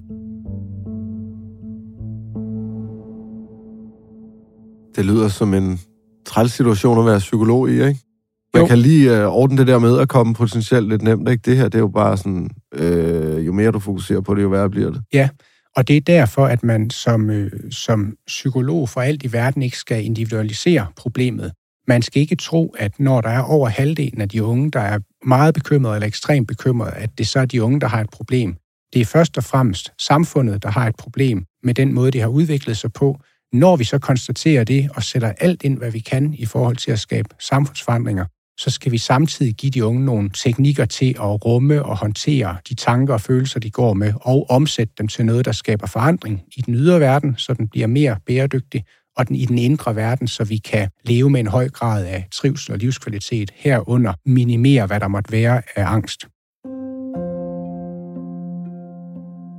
Det 4.96 5.04
lyder 5.04 5.28
som 5.28 5.54
en 5.54 5.80
træls 6.26 6.52
situation 6.52 6.98
at 6.98 7.06
være 7.06 7.18
psykolog 7.18 7.70
i, 7.70 7.72
ikke? 7.72 8.11
Man 8.54 8.62
jo. 8.62 8.66
kan 8.66 8.78
lige 8.78 9.18
øh, 9.18 9.26
ordne 9.26 9.58
det 9.58 9.66
der 9.66 9.78
med 9.78 9.98
at 9.98 10.08
komme 10.08 10.34
potentielt 10.34 10.88
lidt 10.88 11.02
nemt, 11.02 11.28
ikke? 11.28 11.42
Det 11.44 11.56
her, 11.56 11.64
det 11.64 11.74
er 11.74 11.78
jo 11.78 11.88
bare 11.88 12.16
sådan, 12.16 12.50
øh, 12.74 13.46
jo 13.46 13.52
mere 13.52 13.70
du 13.70 13.78
fokuserer 13.78 14.20
på 14.20 14.34
det, 14.34 14.42
jo 14.42 14.48
værre 14.48 14.70
bliver 14.70 14.90
det. 14.90 15.02
Ja, 15.12 15.28
og 15.76 15.88
det 15.88 15.96
er 15.96 16.00
derfor, 16.00 16.46
at 16.46 16.62
man 16.62 16.90
som, 16.90 17.30
øh, 17.30 17.50
som 17.70 18.14
psykolog 18.26 18.88
for 18.88 19.00
alt 19.00 19.22
i 19.22 19.32
verden 19.32 19.62
ikke 19.62 19.76
skal 19.76 20.04
individualisere 20.04 20.86
problemet. 20.96 21.52
Man 21.88 22.02
skal 22.02 22.22
ikke 22.22 22.36
tro, 22.36 22.74
at 22.78 23.00
når 23.00 23.20
der 23.20 23.28
er 23.28 23.42
over 23.42 23.68
halvdelen 23.68 24.20
af 24.20 24.28
de 24.28 24.44
unge, 24.44 24.70
der 24.70 24.80
er 24.80 24.98
meget 25.26 25.54
bekymrede 25.54 25.94
eller 25.94 26.06
ekstremt 26.06 26.48
bekymrede, 26.48 26.92
at 26.92 27.18
det 27.18 27.26
så 27.26 27.40
er 27.40 27.44
de 27.44 27.62
unge, 27.62 27.80
der 27.80 27.86
har 27.86 28.00
et 28.00 28.10
problem. 28.10 28.56
Det 28.92 29.00
er 29.00 29.04
først 29.04 29.36
og 29.36 29.44
fremmest 29.44 29.92
samfundet, 29.98 30.62
der 30.62 30.70
har 30.70 30.86
et 30.86 30.96
problem 30.96 31.44
med 31.62 31.74
den 31.74 31.92
måde, 31.92 32.10
det 32.10 32.20
har 32.20 32.28
udviklet 32.28 32.76
sig 32.76 32.92
på. 32.92 33.18
Når 33.52 33.76
vi 33.76 33.84
så 33.84 33.98
konstaterer 33.98 34.64
det 34.64 34.90
og 34.94 35.02
sætter 35.02 35.32
alt 35.40 35.62
ind, 35.62 35.78
hvad 35.78 35.90
vi 35.90 35.98
kan 35.98 36.34
i 36.38 36.46
forhold 36.46 36.76
til 36.76 36.90
at 36.90 36.98
skabe 36.98 37.28
samfundsforandringer, 37.40 38.24
så 38.58 38.70
skal 38.70 38.92
vi 38.92 38.98
samtidig 38.98 39.54
give 39.54 39.70
de 39.70 39.84
unge 39.84 40.04
nogle 40.04 40.30
teknikker 40.30 40.84
til 40.84 41.10
at 41.10 41.44
rumme 41.44 41.84
og 41.84 41.96
håndtere 41.96 42.56
de 42.68 42.74
tanker 42.74 43.14
og 43.14 43.20
følelser, 43.20 43.60
de 43.60 43.70
går 43.70 43.94
med, 43.94 44.12
og 44.20 44.50
omsætte 44.50 44.92
dem 44.98 45.08
til 45.08 45.26
noget, 45.26 45.44
der 45.44 45.52
skaber 45.52 45.86
forandring 45.86 46.42
i 46.56 46.60
den 46.60 46.74
ydre 46.74 47.00
verden, 47.00 47.34
så 47.38 47.54
den 47.54 47.68
bliver 47.68 47.86
mere 47.86 48.16
bæredygtig, 48.26 48.84
og 49.16 49.28
den 49.28 49.36
i 49.36 49.44
den 49.44 49.58
indre 49.58 49.96
verden, 49.96 50.28
så 50.28 50.44
vi 50.44 50.56
kan 50.56 50.88
leve 51.04 51.30
med 51.30 51.40
en 51.40 51.46
høj 51.46 51.68
grad 51.68 52.06
af 52.06 52.28
trivsel 52.32 52.72
og 52.72 52.78
livskvalitet, 52.78 53.50
herunder 53.54 54.12
minimere, 54.26 54.86
hvad 54.86 55.00
der 55.00 55.08
måtte 55.08 55.32
være 55.32 55.62
af 55.76 55.84
angst. 55.86 56.26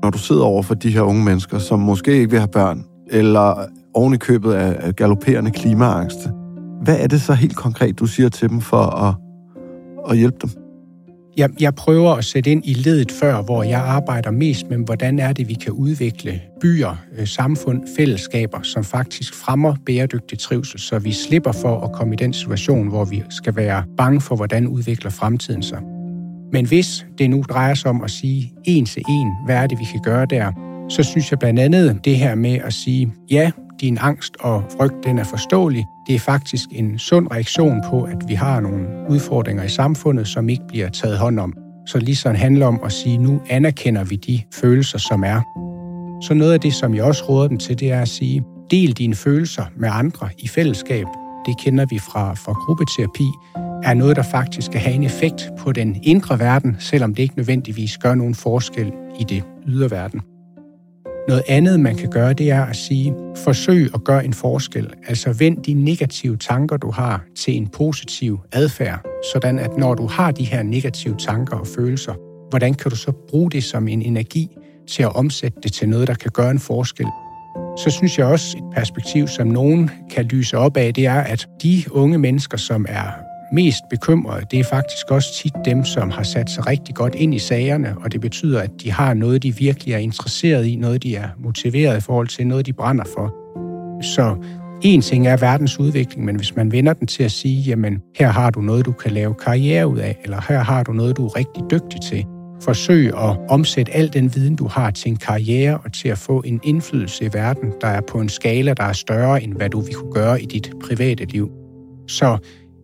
Når 0.04 0.10
du 0.10 0.18
sidder 0.18 0.44
over 0.44 0.64
for 0.64 0.74
de 0.74 0.92
her 0.92 1.02
unge 1.02 1.24
mennesker, 1.24 1.60
som 1.60 1.80
måske 1.80 2.12
ikke 2.14 2.30
vil 2.30 2.40
have 2.40 2.52
børn, 2.52 2.86
eller 3.12 3.66
oven 3.94 4.14
i 4.14 4.18
købet 4.18 4.54
af 4.54 4.96
galopperende 4.96 5.52
klimaangst, 5.52 6.20
hvad 6.84 7.00
er 7.00 7.08
det 7.08 7.22
så 7.22 7.34
helt 7.34 7.56
konkret, 7.56 8.00
du 8.00 8.06
siger 8.06 8.30
til 8.30 8.50
dem 8.50 8.62
for 8.62 8.78
at, 8.78 9.16
at 10.10 10.18
hjælpe 10.18 10.38
dem? 10.42 10.50
Jeg, 11.38 11.50
jeg 11.60 11.76
prøver 11.76 12.12
at 12.12 12.26
sætte 12.26 12.52
ind 12.52 12.62
i 12.66 12.74
ledet 12.74 13.12
før, 13.12 13.42
hvor 13.42 13.64
jeg 13.64 13.80
arbejder 13.80 14.32
mest 14.32 14.70
med, 14.70 14.78
hvordan 14.78 15.20
er 15.20 15.34
det, 15.34 15.48
vi 15.48 15.54
kan 15.54 15.72
udvikle 15.72 16.42
byer, 16.62 16.96
øh, 17.18 17.28
samfund, 17.28 17.82
fællesskaber, 17.98 18.62
som 18.62 18.84
faktisk 18.84 19.34
fremmer 19.34 19.76
bæredygtig 19.86 20.40
trivsel, 20.40 20.80
så 20.80 21.00
vi 21.00 21.12
slipper 21.12 21.52
for 21.52 21.82
at 21.82 21.92
komme 21.92 22.14
i 22.14 22.18
den 22.18 22.34
situation, 22.34 22.88
hvor 22.88 23.06
vi 23.06 23.24
skal 23.30 23.56
være 23.56 23.84
bange 23.98 24.22
for, 24.22 24.36
hvordan 24.36 24.68
udvikler 24.68 25.12
fremtiden 25.12 25.64
sig. 25.64 25.80
Men 26.52 26.66
hvis 26.66 27.06
det 27.18 27.30
nu 27.30 27.44
drejer 27.50 27.74
sig 27.74 27.90
om 27.90 28.04
at 28.04 28.12
sige 28.12 28.54
en 28.64 28.86
til 28.86 29.04
en, 29.10 29.32
hvad 29.46 29.56
er 29.56 29.68
det, 29.68 29.80
vi 29.80 29.86
kan 29.92 30.02
gøre 30.04 30.26
der, 30.26 30.52
så 30.90 31.04
synes 31.04 31.32
jeg 31.32 31.40
blandt 31.40 31.60
andet 31.60 32.00
det 32.06 32.18
her 32.18 32.36
med 32.36 32.60
at 32.64 32.74
sige, 32.74 33.14
ja, 33.32 33.52
din 33.82 33.98
angst 34.02 34.34
og 34.40 34.64
frygt, 34.78 34.96
den 35.04 35.20
er 35.20 35.24
forståelig. 35.24 35.86
Det 36.08 36.16
er 36.16 36.20
faktisk 36.20 36.70
en 36.72 37.00
sund 37.00 37.28
reaktion 37.32 37.82
på, 37.90 38.04
at 38.04 38.18
vi 38.28 38.34
har 38.34 38.60
nogle 38.60 38.88
udfordringer 39.10 39.64
i 39.64 39.70
samfundet, 39.70 40.28
som 40.28 40.50
ikke 40.50 40.64
bliver 40.68 40.90
taget 40.90 41.18
hånd 41.18 41.40
om. 41.40 41.54
Så 41.88 42.00
ligesom 42.00 42.36
handler 42.36 42.66
om 42.66 42.80
at 42.86 42.92
sige, 42.92 43.18
nu 43.18 43.42
anerkender 43.50 44.04
vi 44.04 44.16
de 44.16 44.42
følelser, 44.54 44.98
som 44.98 45.24
er. 45.24 45.42
Så 46.22 46.34
noget 46.34 46.54
af 46.54 46.60
det, 46.60 46.74
som 46.74 46.96
jeg 46.96 47.04
også 47.04 47.24
råder 47.30 47.48
dem 47.48 47.58
til, 47.58 47.80
det 47.80 47.92
er 47.92 48.02
at 48.02 48.08
sige, 48.08 48.44
del 48.72 48.92
dine 48.92 49.16
følelser 49.16 49.66
med 49.76 49.90
andre 49.92 50.30
i 50.38 50.48
fællesskab. 50.48 51.06
Det 51.46 51.58
kender 51.60 51.86
vi 51.90 52.00
fra, 52.00 52.34
fra 52.34 52.54
gruppeterapi, 52.54 53.28
er 53.84 53.94
noget, 53.94 54.16
der 54.16 54.24
faktisk 54.24 54.66
skal 54.66 54.80
have 54.80 54.96
en 54.96 55.04
effekt 55.04 55.50
på 55.60 55.72
den 55.72 56.00
indre 56.04 56.40
verden, 56.40 56.76
selvom 56.80 57.16
det 57.16 57.24
ikke 57.24 57.38
nødvendigvis 57.38 57.98
gør 57.98 58.16
nogen 58.16 58.36
forskel 58.36 58.92
i 59.20 59.24
det 59.24 59.44
ydre 59.68 59.92
verden. 59.92 60.22
Noget 61.28 61.44
andet, 61.48 61.80
man 61.80 61.96
kan 61.96 62.10
gøre, 62.10 62.34
det 62.34 62.52
er 62.52 62.66
at 62.66 62.76
sige, 62.76 63.16
forsøg 63.44 63.90
at 63.94 64.04
gøre 64.04 64.26
en 64.26 64.34
forskel. 64.34 64.94
Altså 65.08 65.34
vend 65.34 65.64
de 65.64 65.74
negative 65.74 66.38
tanker, 66.38 66.78
du 66.78 66.92
har, 66.92 67.24
til 67.36 67.58
en 67.58 67.68
positiv 67.68 68.40
adfærd, 68.52 69.06
sådan 69.34 69.60
at 69.60 69.78
når 69.78 69.96
du 69.96 70.08
har 70.08 70.32
de 70.32 70.44
her 70.44 70.64
negative 70.64 71.16
tanker 71.18 71.58
og 71.58 71.68
følelser, 71.68 72.14
hvordan 72.50 72.74
kan 72.74 72.92
du 72.92 72.96
så 72.96 73.12
bruge 73.12 73.52
det 73.52 73.64
som 73.64 73.88
en 73.88 74.02
energi 74.02 74.58
til 74.88 75.04
at 75.04 75.16
omsætte 75.16 75.60
det 75.64 75.74
til 75.74 75.90
noget, 75.90 76.08
der 76.08 76.14
kan 76.14 76.32
gøre 76.34 76.52
en 76.52 76.60
forskel? 76.60 77.08
Så 77.78 77.90
synes 77.90 78.20
jeg 78.20 78.26
også, 78.26 78.58
et 78.58 78.64
perspektiv, 78.76 79.28
som 79.28 79.48
nogen 79.48 79.92
kan 80.10 80.26
lyse 80.26 80.58
op 80.58 80.78
af, 80.78 80.94
det 80.94 81.06
er, 81.06 81.22
at 81.22 81.48
de 81.64 81.84
unge 81.92 82.18
mennesker, 82.18 82.58
som 82.58 82.86
er 82.90 83.33
mest 83.54 83.84
bekymrede, 83.90 84.46
det 84.52 84.60
er 84.60 84.64
faktisk 84.64 85.12
også 85.12 85.30
tit 85.44 85.54
dem, 85.66 85.86
som 85.86 86.12
har 86.12 86.24
sat 86.24 86.50
sig 86.50 86.68
rigtig 86.68 86.96
godt 86.96 87.16
ind 87.16 87.36
i 87.36 87.40
sagerne, 87.40 87.96
og 88.04 88.12
det 88.12 88.22
betyder, 88.22 88.62
at 88.62 88.72
de 88.84 88.92
har 88.92 89.14
noget, 89.14 89.44
de 89.44 89.56
virkelig 89.58 89.94
er 89.94 89.98
interesseret 89.98 90.66
i, 90.66 90.76
noget, 90.76 91.04
de 91.04 91.16
er 91.16 91.30
motiveret 91.44 91.98
i 91.98 92.02
forhold 92.02 92.28
til, 92.28 92.48
noget, 92.48 92.66
de 92.66 92.74
brænder 92.74 93.04
for. 93.16 93.34
Så 94.04 94.36
en 94.82 95.02
ting 95.02 95.28
er 95.28 95.38
verdens 95.38 95.80
udvikling, 95.80 96.26
men 96.26 96.36
hvis 96.36 96.56
man 96.56 96.72
vender 96.72 96.94
den 96.94 97.08
til 97.08 97.24
at 97.24 97.32
sige, 97.32 97.62
jamen 97.62 98.02
her 98.16 98.28
har 98.28 98.50
du 98.50 98.62
noget, 98.62 98.86
du 98.86 98.92
kan 98.92 99.12
lave 99.12 99.34
karriere 99.34 99.88
ud 99.88 99.98
af, 99.98 100.20
eller 100.24 100.42
her 100.50 100.60
har 100.60 100.84
du 100.84 100.94
noget, 100.94 101.18
du 101.18 101.26
er 101.26 101.36
rigtig 101.36 101.64
dygtig 101.72 102.02
til, 102.02 102.26
forsøg 102.62 103.08
at 103.08 103.38
omsætte 103.50 103.92
al 103.92 104.14
den 104.14 104.36
viden, 104.36 104.56
du 104.56 104.68
har 104.68 104.92
til 104.92 105.12
en 105.12 105.18
karriere 105.18 105.78
og 105.78 105.94
til 105.94 106.10
at 106.10 106.18
få 106.18 106.42
en 106.46 106.60
indflydelse 106.64 107.26
i 107.26 107.30
verden, 107.34 107.74
der 107.82 107.88
er 107.88 108.02
på 108.02 108.20
en 108.20 108.30
skala, 108.30 108.74
der 108.74 108.84
er 108.84 108.94
større, 108.94 109.44
end 109.44 109.54
hvad 109.54 109.70
du 109.70 109.80
vil 109.80 109.94
kunne 109.94 110.14
gøre 110.14 110.42
i 110.42 110.46
dit 110.46 110.72
private 110.84 111.26
liv. 111.26 111.52
Så 112.08 112.38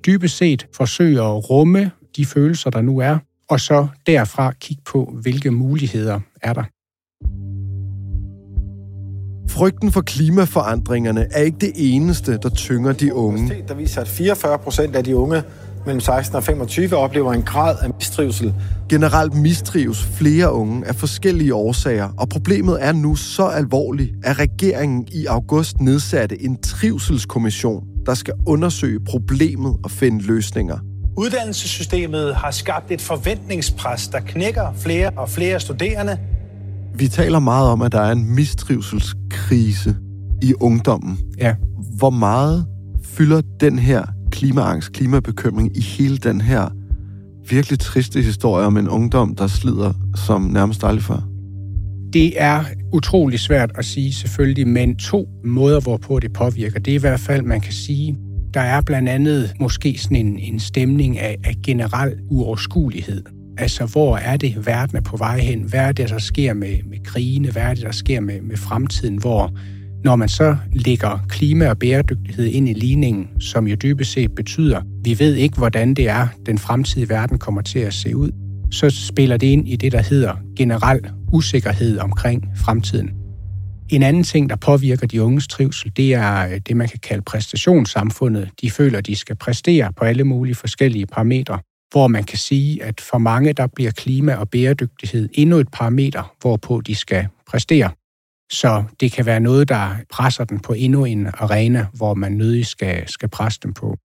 dybest 0.06 0.38
set 0.38 0.68
forsøge 0.76 1.22
at 1.22 1.50
rumme 1.50 1.92
de 2.16 2.26
følelser, 2.26 2.70
der 2.70 2.82
nu 2.82 2.98
er, 2.98 3.18
og 3.50 3.60
så 3.60 3.88
derfra 4.08 4.52
kigge 4.52 4.84
på, 4.86 5.14
hvilke 5.22 5.52
muligheder 5.52 6.20
er 6.42 6.54
der. 6.54 6.64
Frygten 9.50 9.92
for 9.92 10.02
klimaforandringerne 10.02 11.28
er 11.32 11.42
ikke 11.42 11.58
det 11.62 11.72
eneste, 11.76 12.38
der 12.38 12.50
tynger 12.50 12.94
de 12.94 13.14
unge. 13.14 13.64
Der 13.68 13.74
viser, 13.74 14.02
at 14.02 14.08
44 14.08 14.60
procent 14.60 14.96
af 14.96 15.04
de 15.04 15.16
unge 15.16 15.44
mellem 15.86 16.00
16 16.00 16.36
og 16.36 16.44
25 16.44 16.96
oplever 16.96 17.34
en 17.34 17.42
grad 17.42 17.76
af 17.82 17.90
mistrivsel. 18.00 18.54
Generelt 18.90 19.36
mistrives 19.36 20.04
flere 20.04 20.54
unge 20.54 20.88
af 20.88 20.96
forskellige 20.96 21.54
årsager, 21.54 22.10
og 22.18 22.30
problemet 22.30 22.78
er 22.84 22.92
nu 22.92 23.16
så 23.16 23.46
alvorligt, 23.46 24.12
at 24.24 24.40
regeringen 24.40 25.08
i 25.12 25.26
august 25.26 25.82
nedsatte 25.82 26.42
en 26.42 26.62
trivselskommission, 26.62 27.84
der 28.10 28.16
skal 28.16 28.34
undersøge 28.46 29.00
problemet 29.00 29.78
og 29.84 29.92
finde 29.92 30.24
løsninger. 30.24 30.80
Uddannelsessystemet 31.18 32.36
har 32.36 32.52
skabt 32.52 32.92
et 32.92 33.02
forventningspres, 33.02 34.08
der 34.08 34.20
knækker 34.20 34.74
flere 34.74 35.10
og 35.10 35.30
flere 35.30 35.60
studerende. 35.60 36.18
Vi 36.96 37.08
taler 37.08 37.40
meget 37.40 37.70
om, 37.70 37.82
at 37.82 37.92
der 37.92 38.02
er 38.02 38.12
en 38.12 38.36
mistrivselskrise 38.36 39.96
i 40.42 40.54
ungdommen. 40.60 41.20
Ja. 41.38 41.56
Hvor 41.98 42.10
meget 42.10 42.66
fylder 43.04 43.42
den 43.60 43.80
her 43.80 44.04
klimaangst, 44.32 44.92
klimabekymring 44.92 45.78
i 45.78 45.82
hele 45.82 46.18
den 46.18 46.42
her 46.42 46.70
virkelig 47.50 47.80
triste 47.80 48.22
historie 48.22 48.66
om 48.66 48.78
en 48.78 48.90
ungdom, 48.90 49.36
der 49.36 49.48
slider 49.48 49.94
som 50.16 50.42
nærmest 50.42 50.84
aldrig 50.84 51.04
før? 51.04 51.22
Det 52.14 52.42
er 52.42 52.64
utrolig 52.94 53.40
svært 53.40 53.72
at 53.76 53.86
sige 53.86 54.14
selvfølgelig, 54.14 54.68
men 54.68 54.96
to 54.96 55.28
måder, 55.44 55.80
hvorpå 55.80 56.20
det 56.20 56.34
påvirker. 56.34 56.80
Det 56.80 56.92
er 56.92 56.96
i 56.96 57.00
hvert 57.00 57.20
fald, 57.20 57.42
man 57.42 57.62
kan 57.62 57.74
sige, 57.74 58.18
der 58.54 58.62
er 58.62 58.82
blandt 58.82 59.10
andet 59.10 59.54
måske 59.60 59.98
sådan 59.98 60.18
en, 60.18 60.40
en 60.40 60.60
stemning 60.60 61.20
af, 61.20 61.38
af 61.44 61.56
generel 61.66 62.14
uoverskuelighed. 62.30 63.24
Altså, 63.58 63.86
hvor 63.86 64.18
er 64.18 64.38
det, 64.38 64.66
verden 64.66 64.98
er 64.98 65.02
på 65.02 65.18
vej 65.18 65.40
hen? 65.40 65.62
Hvad 65.62 65.80
er 65.80 65.92
det, 65.92 66.10
der 66.10 66.20
sker 66.20 66.54
med, 66.54 66.78
med 66.90 66.98
krigene? 67.04 67.52
Hvad 67.52 67.62
er 67.62 67.74
det, 67.74 67.84
der 67.84 67.92
sker 67.92 68.20
med, 68.20 68.42
med 68.42 68.58
fremtiden? 68.58 69.18
Hvor 69.18 69.54
når 70.04 70.16
man 70.16 70.30
så 70.30 70.58
lægger 70.74 71.26
klima 71.30 71.70
og 71.70 71.80
bæredygtighed 71.80 72.46
ind 72.46 72.70
i 72.70 72.74
ligningen, 72.74 73.28
som 73.40 73.68
jo 73.68 73.76
dybest 73.76 74.12
set 74.12 74.36
betyder, 74.36 74.82
vi 75.04 75.20
ved 75.20 75.36
ikke, 75.36 75.58
hvordan 75.58 75.94
det 75.94 76.10
er, 76.10 76.28
den 76.46 76.58
fremtidige 76.58 77.10
verden 77.10 77.38
kommer 77.38 77.62
til 77.62 77.80
at 77.80 77.94
se 77.94 78.16
ud, 78.16 78.32
så 78.72 78.90
spiller 78.90 79.38
det 79.38 79.48
ind 79.48 79.68
i 79.68 79.76
det, 79.76 79.92
der 79.92 80.02
hedder 80.02 80.36
generel 80.58 81.12
usikkerhed 81.34 82.00
omkring 82.00 82.44
fremtiden. 82.56 83.12
En 83.90 84.04
anden 84.04 84.24
ting, 84.24 84.50
der 84.50 84.56
påvirker 84.56 85.08
de 85.08 85.24
unges 85.24 85.48
trivsel, 85.48 85.92
det 85.98 86.14
er 86.14 86.48
øh, 86.48 86.60
det, 86.68 86.78
man 86.78 86.88
kan 86.88 87.00
kalde 87.00 87.22
præstationssamfundet. 87.22 88.50
De 88.62 88.72
føler, 88.72 89.02
de 89.02 89.16
skal 89.16 89.36
præstere 89.36 89.94
på 89.94 90.06
alle 90.06 90.24
mulige 90.24 90.56
forskellige 90.56 91.06
parametre, 91.06 91.60
hvor 91.92 92.08
man 92.08 92.24
kan 92.24 92.38
sige, 92.38 92.84
at 92.84 93.02
for 93.02 93.18
mange, 93.18 93.54
der 93.54 93.68
bliver 93.68 93.92
klima 93.92 94.36
og 94.36 94.50
bæredygtighed 94.50 95.30
endnu 95.34 95.58
et 95.58 95.68
parameter, 95.74 96.36
hvorpå 96.42 96.82
de 96.82 96.96
skal 96.96 97.28
præstere. 97.48 97.92
Så 98.52 98.84
det 99.00 99.12
kan 99.12 99.26
være 99.26 99.40
noget, 99.40 99.70
der 99.70 99.96
presser 100.12 100.44
den 100.44 100.60
på 100.60 100.74
endnu 100.74 101.06
en 101.06 101.28
arena, 101.28 101.86
hvor 101.94 102.14
man 102.14 102.32
nødig 102.32 102.66
skal, 102.66 103.08
skal 103.08 103.30
presse 103.30 103.60
dem 103.64 103.74
på. 103.74 103.98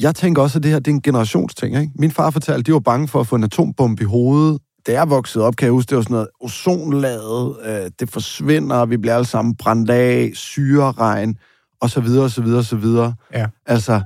Jeg 0.00 0.14
tænker 0.14 0.42
også, 0.42 0.58
at 0.58 0.62
det 0.62 0.70
her 0.70 0.78
det 0.78 0.90
er 0.90 0.94
en 0.94 1.02
generationsting. 1.02 1.76
Ikke? 1.76 1.92
Min 1.94 2.10
far 2.10 2.30
fortalte, 2.30 2.60
at 2.60 2.66
de 2.66 2.72
var 2.72 2.80
bange 2.80 3.08
for 3.08 3.20
at 3.20 3.26
få 3.26 3.36
en 3.36 3.44
atombombe 3.44 4.02
i 4.02 4.06
hovedet. 4.06 4.58
Da 4.86 4.92
jeg 4.92 5.10
voksede 5.10 5.44
op, 5.44 5.56
kan 5.56 5.64
jeg 5.64 5.72
huske, 5.72 5.90
det 5.90 5.96
var 5.96 6.02
sådan 6.02 6.14
noget 6.14 6.28
ozonlaget, 6.40 7.56
øh, 7.64 7.90
det 8.00 8.10
forsvinder, 8.10 8.86
vi 8.86 8.96
bliver 8.96 9.14
alle 9.14 9.26
sammen 9.26 9.54
brændt 9.56 9.90
af, 9.90 10.30
syreregn, 10.34 11.36
og 11.80 11.90
så 11.90 12.00
videre, 12.00 12.24
og 12.24 12.30
så 12.30 12.42
videre, 12.42 12.58
og 12.58 12.64
så 12.64 12.76
videre. 12.76 13.14
Ja. 13.34 13.46
Altså, 13.66 14.00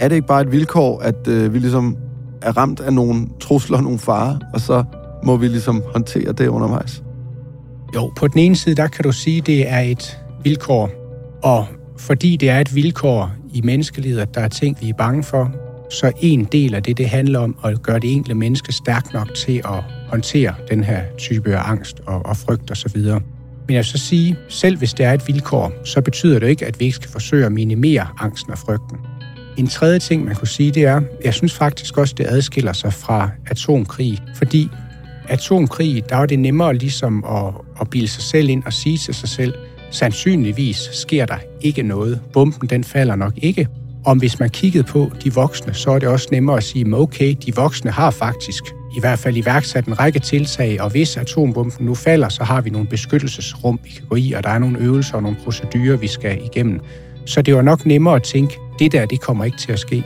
er 0.00 0.08
det 0.08 0.16
ikke 0.16 0.26
bare 0.26 0.40
et 0.40 0.52
vilkår, 0.52 1.00
at 1.00 1.28
øh, 1.28 1.54
vi 1.54 1.58
ligesom 1.58 1.96
er 2.42 2.56
ramt 2.56 2.80
af 2.80 2.92
nogle 2.92 3.26
trusler, 3.40 3.80
nogle 3.80 3.98
farer, 3.98 4.38
og 4.54 4.60
så 4.60 4.84
må 5.24 5.36
vi 5.36 5.48
ligesom 5.48 5.82
håndtere 5.92 6.32
det 6.32 6.48
undervejs? 6.48 7.02
Jo, 7.94 8.12
på 8.16 8.28
den 8.28 8.38
ene 8.38 8.56
side, 8.56 8.74
der 8.74 8.86
kan 8.86 9.04
du 9.04 9.12
sige, 9.12 9.40
det 9.40 9.68
er 9.68 9.80
et 9.80 10.18
vilkår. 10.42 10.90
Og 11.42 11.66
fordi 11.98 12.36
det 12.36 12.50
er 12.50 12.60
et 12.60 12.74
vilkår 12.74 13.32
i 13.54 13.60
menneskelivet, 13.60 14.20
at 14.20 14.34
der 14.34 14.40
er 14.40 14.48
ting, 14.48 14.78
vi 14.80 14.88
er 14.88 14.94
bange 14.94 15.22
for, 15.22 15.52
så 15.90 16.12
en 16.20 16.44
del 16.44 16.74
af 16.74 16.82
det, 16.82 16.98
det 16.98 17.08
handler 17.08 17.38
om 17.38 17.58
at 17.64 17.82
gøre 17.82 17.98
det 17.98 18.12
enkelte 18.12 18.34
menneske 18.34 18.72
stærkt 18.72 19.12
nok 19.12 19.34
til 19.34 19.58
at 19.58 19.82
håndtere 20.08 20.54
den 20.70 20.84
her 20.84 21.02
type 21.18 21.56
af 21.56 21.70
angst 21.70 22.00
og, 22.06 22.26
og 22.26 22.36
frygt 22.36 22.70
osv. 22.70 23.00
Men 23.66 23.74
jeg 23.74 23.76
vil 23.76 23.84
så 23.84 23.98
sige, 23.98 24.36
selv 24.48 24.78
hvis 24.78 24.94
det 24.94 25.06
er 25.06 25.12
et 25.12 25.28
vilkår, 25.28 25.72
så 25.84 26.00
betyder 26.00 26.38
det 26.38 26.48
ikke, 26.48 26.66
at 26.66 26.80
vi 26.80 26.84
ikke 26.84 26.94
skal 26.94 27.10
forsøge 27.10 27.46
at 27.46 27.52
minimere 27.52 28.06
angsten 28.18 28.52
og 28.52 28.58
frygten. 28.58 28.98
En 29.56 29.66
tredje 29.66 29.98
ting, 29.98 30.24
man 30.24 30.34
kunne 30.34 30.48
sige, 30.48 30.70
det 30.70 30.84
er, 30.84 31.00
jeg 31.24 31.34
synes 31.34 31.54
faktisk 31.54 31.98
også, 31.98 32.14
det 32.18 32.26
adskiller 32.28 32.72
sig 32.72 32.92
fra 32.92 33.30
atomkrig, 33.46 34.22
fordi 34.34 34.68
atomkrig, 35.28 36.04
der 36.08 36.16
var 36.16 36.26
det 36.26 36.38
nemmere 36.38 36.74
ligesom 36.74 37.24
at, 37.24 37.54
at 37.80 37.90
bilde 37.90 38.08
sig 38.08 38.22
selv 38.22 38.48
ind 38.48 38.64
og 38.64 38.72
sige 38.72 38.98
til 38.98 39.14
sig 39.14 39.28
selv, 39.28 39.54
sandsynligvis 39.90 40.76
sker 40.92 41.26
der 41.26 41.38
ikke 41.60 41.82
noget. 41.82 42.20
Bomben, 42.32 42.68
den 42.68 42.84
falder 42.84 43.16
nok 43.16 43.32
ikke. 43.36 43.68
Og 44.04 44.14
hvis 44.14 44.40
man 44.40 44.50
kiggede 44.50 44.84
på 44.84 45.10
de 45.24 45.34
voksne, 45.34 45.74
så 45.74 45.90
er 45.90 45.98
det 45.98 46.08
også 46.08 46.28
nemmere 46.30 46.56
at 46.56 46.64
sige, 46.64 46.96
okay, 46.96 47.34
de 47.46 47.54
voksne 47.54 47.90
har 47.90 48.10
faktisk 48.10 48.64
i 48.96 49.00
hvert 49.00 49.18
fald 49.18 49.36
iværksat 49.36 49.86
en 49.86 50.00
række 50.00 50.18
tiltag, 50.18 50.80
og 50.80 50.90
hvis 50.90 51.16
atombomben 51.16 51.86
nu 51.86 51.94
falder, 51.94 52.28
så 52.28 52.44
har 52.44 52.60
vi 52.60 52.70
nogle 52.70 52.88
beskyttelsesrum, 52.88 53.80
vi 53.84 53.90
kan 53.90 54.04
gå 54.08 54.16
i, 54.16 54.32
og 54.32 54.44
der 54.44 54.50
er 54.50 54.58
nogle 54.58 54.78
øvelser 54.78 55.14
og 55.14 55.22
nogle 55.22 55.36
procedurer, 55.44 55.96
vi 55.96 56.06
skal 56.06 56.38
igennem. 56.44 56.80
Så 57.26 57.42
det 57.42 57.54
var 57.54 57.62
nok 57.62 57.86
nemmere 57.86 58.16
at 58.16 58.22
tænke, 58.22 58.58
det 58.78 58.92
der, 58.92 59.06
det 59.06 59.20
kommer 59.20 59.44
ikke 59.44 59.58
til 59.58 59.72
at 59.72 59.78
ske. 59.78 60.04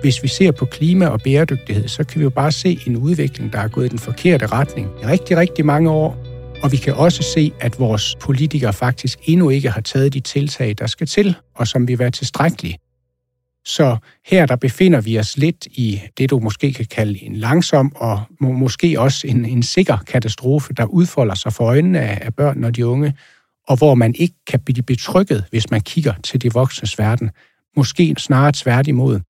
Hvis 0.00 0.22
vi 0.22 0.28
ser 0.28 0.50
på 0.50 0.64
klima 0.64 1.06
og 1.06 1.20
bæredygtighed, 1.20 1.88
så 1.88 2.04
kan 2.04 2.18
vi 2.18 2.22
jo 2.22 2.30
bare 2.30 2.52
se 2.52 2.78
en 2.86 2.96
udvikling, 2.96 3.52
der 3.52 3.58
er 3.58 3.68
gået 3.68 3.86
i 3.86 3.88
den 3.88 3.98
forkerte 3.98 4.46
retning 4.46 4.88
i 5.02 5.06
rigtig, 5.06 5.36
rigtig 5.36 5.66
mange 5.66 5.90
år. 5.90 6.33
Og 6.64 6.72
vi 6.72 6.76
kan 6.76 6.94
også 6.94 7.22
se, 7.22 7.52
at 7.60 7.78
vores 7.78 8.16
politikere 8.20 8.72
faktisk 8.72 9.18
endnu 9.22 9.50
ikke 9.50 9.70
har 9.70 9.80
taget 9.80 10.14
de 10.14 10.20
tiltag, 10.20 10.74
der 10.78 10.86
skal 10.86 11.06
til, 11.06 11.36
og 11.54 11.68
som 11.68 11.88
vil 11.88 11.98
være 11.98 12.10
tilstrækkelige. 12.10 12.78
Så 13.64 13.96
her 14.26 14.46
der 14.46 14.56
befinder 14.56 15.00
vi 15.00 15.18
os 15.18 15.36
lidt 15.36 15.66
i 15.66 16.02
det, 16.18 16.30
du 16.30 16.38
måske 16.38 16.72
kan 16.72 16.86
kalde 16.86 17.24
en 17.24 17.36
langsom 17.36 17.92
og 17.96 18.22
må, 18.40 18.52
måske 18.52 19.00
også 19.00 19.26
en, 19.26 19.44
en 19.44 19.62
sikker 19.62 19.96
katastrofe, 19.96 20.74
der 20.74 20.84
udfolder 20.84 21.34
sig 21.34 21.52
for 21.52 21.64
øjnene 21.64 22.00
af, 22.00 22.18
af 22.22 22.34
børn 22.34 22.64
og 22.64 22.76
de 22.76 22.86
unge, 22.86 23.14
og 23.68 23.76
hvor 23.76 23.94
man 23.94 24.14
ikke 24.14 24.34
kan 24.46 24.60
blive 24.60 24.82
betrykket, 24.82 25.44
hvis 25.50 25.70
man 25.70 25.80
kigger 25.80 26.14
til 26.24 26.42
de 26.42 26.52
voksnes 26.52 26.98
verden. 26.98 27.30
Måske 27.76 28.14
snarere 28.18 28.52
tværtimod. 28.54 29.20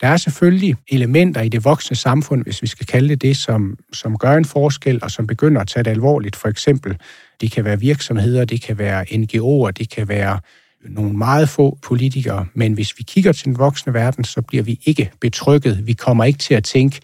Der 0.00 0.08
er 0.08 0.16
selvfølgelig 0.16 0.76
elementer 0.88 1.40
i 1.40 1.48
det 1.48 1.64
voksne 1.64 1.96
samfund, 1.96 2.42
hvis 2.42 2.62
vi 2.62 2.66
skal 2.66 2.86
kalde 2.86 3.08
det 3.08 3.22
det, 3.22 3.36
som, 3.36 3.78
som 3.92 4.18
gør 4.18 4.36
en 4.36 4.44
forskel 4.44 4.98
og 5.02 5.10
som 5.10 5.26
begynder 5.26 5.60
at 5.60 5.68
tage 5.68 5.84
det 5.84 5.90
alvorligt. 5.90 6.36
For 6.36 6.48
eksempel, 6.48 6.96
det 7.40 7.52
kan 7.52 7.64
være 7.64 7.80
virksomheder, 7.80 8.44
det 8.44 8.62
kan 8.62 8.78
være 8.78 9.04
NGO'er, 9.04 9.70
det 9.70 9.90
kan 9.90 10.08
være 10.08 10.40
nogle 10.88 11.12
meget 11.12 11.48
få 11.48 11.78
politikere. 11.82 12.46
Men 12.54 12.72
hvis 12.72 12.98
vi 12.98 13.02
kigger 13.02 13.32
til 13.32 13.44
den 13.44 13.58
voksne 13.58 13.94
verden, 13.94 14.24
så 14.24 14.42
bliver 14.42 14.62
vi 14.62 14.80
ikke 14.84 15.10
betrykket. 15.20 15.86
Vi 15.86 15.92
kommer 15.92 16.24
ikke 16.24 16.38
til 16.38 16.54
at 16.54 16.64
tænke, 16.64 17.00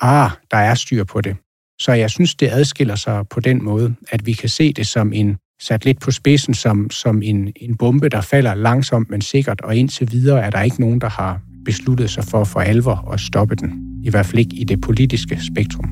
ah, 0.00 0.30
der 0.50 0.56
er 0.56 0.74
styr 0.74 1.04
på 1.04 1.20
det. 1.20 1.36
Så 1.78 1.92
jeg 1.92 2.10
synes, 2.10 2.34
det 2.34 2.48
adskiller 2.52 2.96
sig 2.96 3.28
på 3.28 3.40
den 3.40 3.64
måde, 3.64 3.94
at 4.10 4.26
vi 4.26 4.32
kan 4.32 4.48
se 4.48 4.72
det 4.72 4.86
som 4.86 5.12
en 5.12 5.36
sat 5.60 5.84
lidt 5.84 6.00
på 6.00 6.10
spidsen 6.10 6.54
som, 6.54 6.90
som 6.90 7.22
en, 7.22 7.52
en 7.56 7.76
bombe, 7.76 8.08
der 8.08 8.20
falder 8.20 8.54
langsomt, 8.54 9.10
men 9.10 9.20
sikkert, 9.20 9.60
og 9.60 9.76
indtil 9.76 10.12
videre 10.12 10.42
er 10.42 10.50
der 10.50 10.62
ikke 10.62 10.80
nogen, 10.80 11.00
der 11.00 11.08
har 11.08 11.40
besluttet 11.66 12.10
sig 12.10 12.24
for 12.24 12.44
for 12.44 12.60
alvor 12.60 13.12
at 13.12 13.20
stoppe 13.20 13.54
den. 13.54 13.70
I 14.02 14.10
hvert 14.10 14.26
fald 14.26 14.38
ikke 14.38 14.56
i 14.56 14.64
det 14.64 14.80
politiske 14.80 15.40
spektrum. 15.44 15.88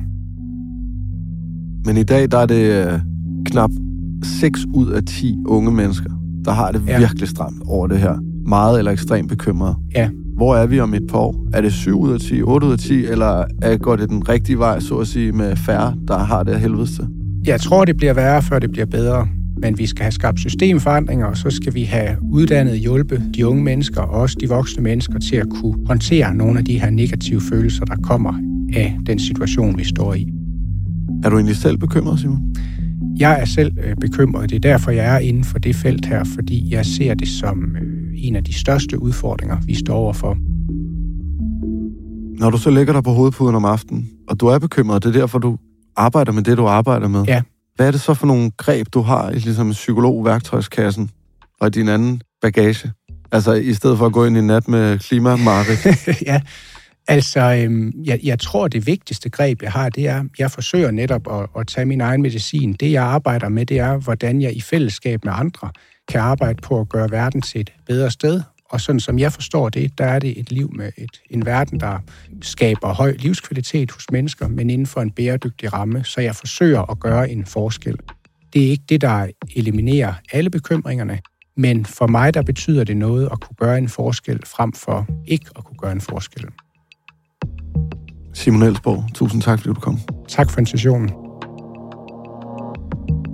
Men 1.85 1.97
i 1.97 2.03
dag, 2.03 2.31
der 2.31 2.37
er 2.37 2.45
det 2.45 2.87
øh, 2.87 2.99
knap 3.45 3.71
6 4.23 4.65
ud 4.73 4.91
af 4.91 5.03
10 5.03 5.37
unge 5.45 5.71
mennesker, 5.71 6.09
der 6.45 6.51
har 6.51 6.71
det 6.71 6.81
ja. 6.87 6.99
virkelig 6.99 7.29
stramt 7.29 7.61
over 7.67 7.87
det 7.87 7.97
her. 7.97 8.15
Meget 8.47 8.77
eller 8.79 8.91
ekstremt 8.91 9.29
bekymret. 9.29 9.75
Ja. 9.95 10.09
Hvor 10.35 10.55
er 10.55 10.65
vi 10.65 10.79
om 10.79 10.93
et 10.93 11.03
par 11.09 11.17
år? 11.17 11.47
Er 11.53 11.61
det 11.61 11.73
7 11.73 11.99
ud 11.99 12.13
af 12.13 12.19
10, 12.19 12.41
8 12.41 12.67
ud 12.67 12.71
af 12.71 12.79
10, 12.79 13.05
eller 13.05 13.43
er, 13.61 13.77
går 13.77 13.95
det 13.95 14.09
den 14.09 14.29
rigtige 14.29 14.59
vej, 14.59 14.79
så 14.79 14.97
at 14.97 15.07
sige, 15.07 15.31
med 15.31 15.55
færre, 15.55 15.95
der 16.07 16.17
har 16.17 16.43
det 16.43 16.59
helvedeste? 16.59 17.07
Jeg 17.45 17.61
tror, 17.61 17.85
det 17.85 17.97
bliver 17.97 18.13
værre, 18.13 18.41
før 18.41 18.59
det 18.59 18.71
bliver 18.71 18.85
bedre 18.85 19.27
men 19.57 19.77
vi 19.77 19.85
skal 19.85 20.03
have 20.03 20.11
skabt 20.11 20.39
systemforandringer, 20.39 21.25
og 21.25 21.37
så 21.37 21.49
skal 21.49 21.73
vi 21.73 21.83
have 21.83 22.17
uddannet 22.31 22.79
hjælpe 22.79 23.23
de 23.35 23.47
unge 23.47 23.63
mennesker 23.63 24.01
og 24.01 24.21
også 24.21 24.37
de 24.39 24.49
voksne 24.49 24.83
mennesker 24.83 25.19
til 25.19 25.35
at 25.35 25.47
kunne 25.49 25.87
håndtere 25.87 26.35
nogle 26.35 26.59
af 26.59 26.65
de 26.65 26.79
her 26.79 26.89
negative 26.89 27.41
følelser, 27.41 27.85
der 27.85 27.95
kommer 28.03 28.33
af 28.75 28.97
den 29.05 29.19
situation, 29.19 29.77
vi 29.77 29.83
står 29.83 30.13
i. 30.13 30.27
Er 31.23 31.29
du 31.29 31.35
egentlig 31.35 31.57
selv 31.57 31.77
bekymret, 31.77 32.19
Simon? 32.19 32.55
Jeg 33.19 33.41
er 33.41 33.45
selv 33.45 33.71
øh, 33.83 33.95
bekymret. 33.95 34.49
Det 34.49 34.55
er 34.55 34.59
derfor, 34.59 34.91
jeg 34.91 35.15
er 35.15 35.19
inden 35.19 35.43
for 35.43 35.59
det 35.59 35.75
felt 35.75 36.05
her, 36.05 36.23
fordi 36.23 36.73
jeg 36.73 36.85
ser 36.85 37.13
det 37.13 37.27
som 37.27 37.75
øh, 37.75 38.13
en 38.15 38.35
af 38.35 38.43
de 38.43 38.53
største 38.53 39.01
udfordringer, 39.01 39.57
vi 39.65 39.75
står 39.75 39.95
overfor. 39.95 40.37
Når 42.39 42.49
du 42.49 42.57
så 42.57 42.69
lægger 42.69 42.93
dig 42.93 43.03
på 43.03 43.09
hovedpuden 43.09 43.55
om 43.55 43.65
aftenen, 43.65 44.09
og 44.27 44.39
du 44.39 44.45
er 44.45 44.59
bekymret, 44.59 45.03
det 45.03 45.15
er 45.15 45.19
derfor, 45.19 45.39
du 45.39 45.57
arbejder 45.95 46.31
med 46.31 46.43
det, 46.43 46.57
du 46.57 46.65
arbejder 46.65 47.07
med. 47.07 47.23
Ja. 47.27 47.41
Hvad 47.75 47.87
er 47.87 47.91
det 47.91 48.01
så 48.01 48.13
for 48.13 48.27
nogle 48.27 48.51
greb, 48.57 48.87
du 48.93 49.01
har 49.01 49.29
i 49.29 49.39
ligesom 49.39 49.71
psykologværktøjskassen 49.71 51.09
og 51.59 51.75
din 51.75 51.89
anden 51.89 52.21
bagage? 52.41 52.91
Altså 53.31 53.53
i 53.53 53.73
stedet 53.73 53.97
for 53.97 54.05
at 54.05 54.13
gå 54.13 54.25
ind 54.25 54.37
i 54.37 54.41
nat 54.41 54.67
med 54.67 54.99
klimamarkedet? 54.99 56.07
ja, 56.31 56.41
altså 57.07 57.39
øhm, 57.39 57.91
jeg, 58.05 58.19
jeg 58.23 58.39
tror, 58.39 58.67
det 58.67 58.87
vigtigste 58.87 59.29
greb, 59.29 59.61
jeg 59.61 59.71
har, 59.71 59.89
det 59.89 60.07
er, 60.07 60.23
jeg 60.39 60.51
forsøger 60.51 60.91
netop 60.91 61.21
at, 61.31 61.47
at 61.59 61.67
tage 61.67 61.85
min 61.85 62.01
egen 62.01 62.21
medicin. 62.21 62.73
Det, 62.73 62.91
jeg 62.91 63.03
arbejder 63.03 63.49
med, 63.49 63.65
det 63.65 63.79
er, 63.79 63.97
hvordan 63.97 64.41
jeg 64.41 64.55
i 64.55 64.61
fællesskab 64.61 65.25
med 65.25 65.33
andre 65.35 65.69
kan 66.07 66.21
arbejde 66.21 66.61
på 66.61 66.79
at 66.79 66.89
gøre 66.89 67.11
verden 67.11 67.41
til 67.41 67.61
et 67.61 67.73
bedre 67.87 68.11
sted, 68.11 68.41
og 68.69 68.81
sådan 68.81 68.99
som 68.99 69.19
jeg 69.19 69.33
forstår 69.33 69.69
det, 69.69 69.97
der 69.97 70.05
er 70.05 70.19
det 70.19 70.39
et 70.39 70.51
liv 70.51 70.71
med 70.75 70.91
et, 70.97 71.21
en 71.29 71.45
verden, 71.45 71.79
der 71.79 71.99
skaber 72.41 72.93
høj 72.93 73.15
livskvalitet 73.19 73.91
hos 73.91 74.11
mennesker, 74.11 74.47
men 74.47 74.69
inden 74.69 74.87
for 74.87 75.01
en 75.01 75.11
bæredygtig 75.11 75.73
ramme. 75.73 76.03
Så 76.03 76.21
jeg 76.21 76.35
forsøger 76.35 76.91
at 76.91 76.99
gøre 76.99 77.29
en 77.29 77.45
forskel. 77.45 77.97
Det 78.53 78.65
er 78.65 78.69
ikke 78.69 78.83
det, 78.89 79.01
der 79.01 79.27
eliminerer 79.55 80.13
alle 80.31 80.49
bekymringerne, 80.49 81.19
men 81.57 81.85
for 81.85 82.07
mig, 82.07 82.33
der 82.33 82.41
betyder 82.41 82.83
det 82.83 82.97
noget 82.97 83.29
at 83.31 83.41
kunne 83.41 83.55
gøre 83.59 83.77
en 83.77 83.89
forskel, 83.89 84.39
frem 84.45 84.73
for 84.73 85.07
ikke 85.27 85.45
at 85.55 85.63
kunne 85.63 85.77
gøre 85.77 85.91
en 85.91 86.01
forskel. 86.01 86.45
Simon 88.33 88.63
Elsborg, 88.63 89.03
tusind 89.13 89.41
tak, 89.41 89.59
fordi 89.59 89.73
du 89.73 89.79
kom. 89.79 89.99
Tak 90.27 90.51
for 90.51 90.59
invitationen. 90.59 91.24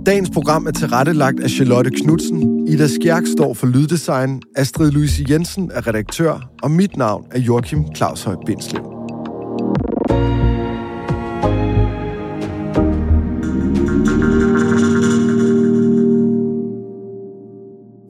Dagens 0.06 0.30
program 0.30 0.66
er 0.66 0.70
tilrettelagt 0.70 1.40
af 1.40 1.50
Charlotte 1.50 1.90
Knudsen. 1.90 2.68
Ida 2.68 2.86
Skjærk 2.86 3.22
står 3.36 3.54
for 3.54 3.66
lyddesign. 3.66 4.42
Astrid 4.56 4.90
Louise 4.90 5.24
Jensen 5.30 5.70
er 5.74 5.86
redaktør. 5.86 6.50
Og 6.62 6.70
mit 6.70 6.96
navn 6.96 7.26
er 7.30 7.38
Joachim 7.38 7.94
Claus 7.96 8.22
Høj 8.22 8.36
Bindslev. 8.46 8.82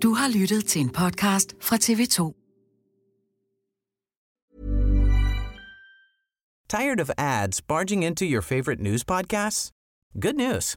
Du 0.03 0.15
har 0.15 0.39
lyttet 0.41 0.65
til 0.65 0.81
en 0.81 0.91
podcast 0.91 1.55
fra 1.61 1.77
TV2. 1.77 2.39
Tired 6.69 7.01
of 7.01 7.11
ads 7.19 7.63
barging 7.63 8.05
into 8.05 8.25
your 8.25 8.43
favorite 8.43 8.83
news 8.83 9.05
podcasts? 9.05 9.73
Good 10.23 10.35
news. 10.35 10.77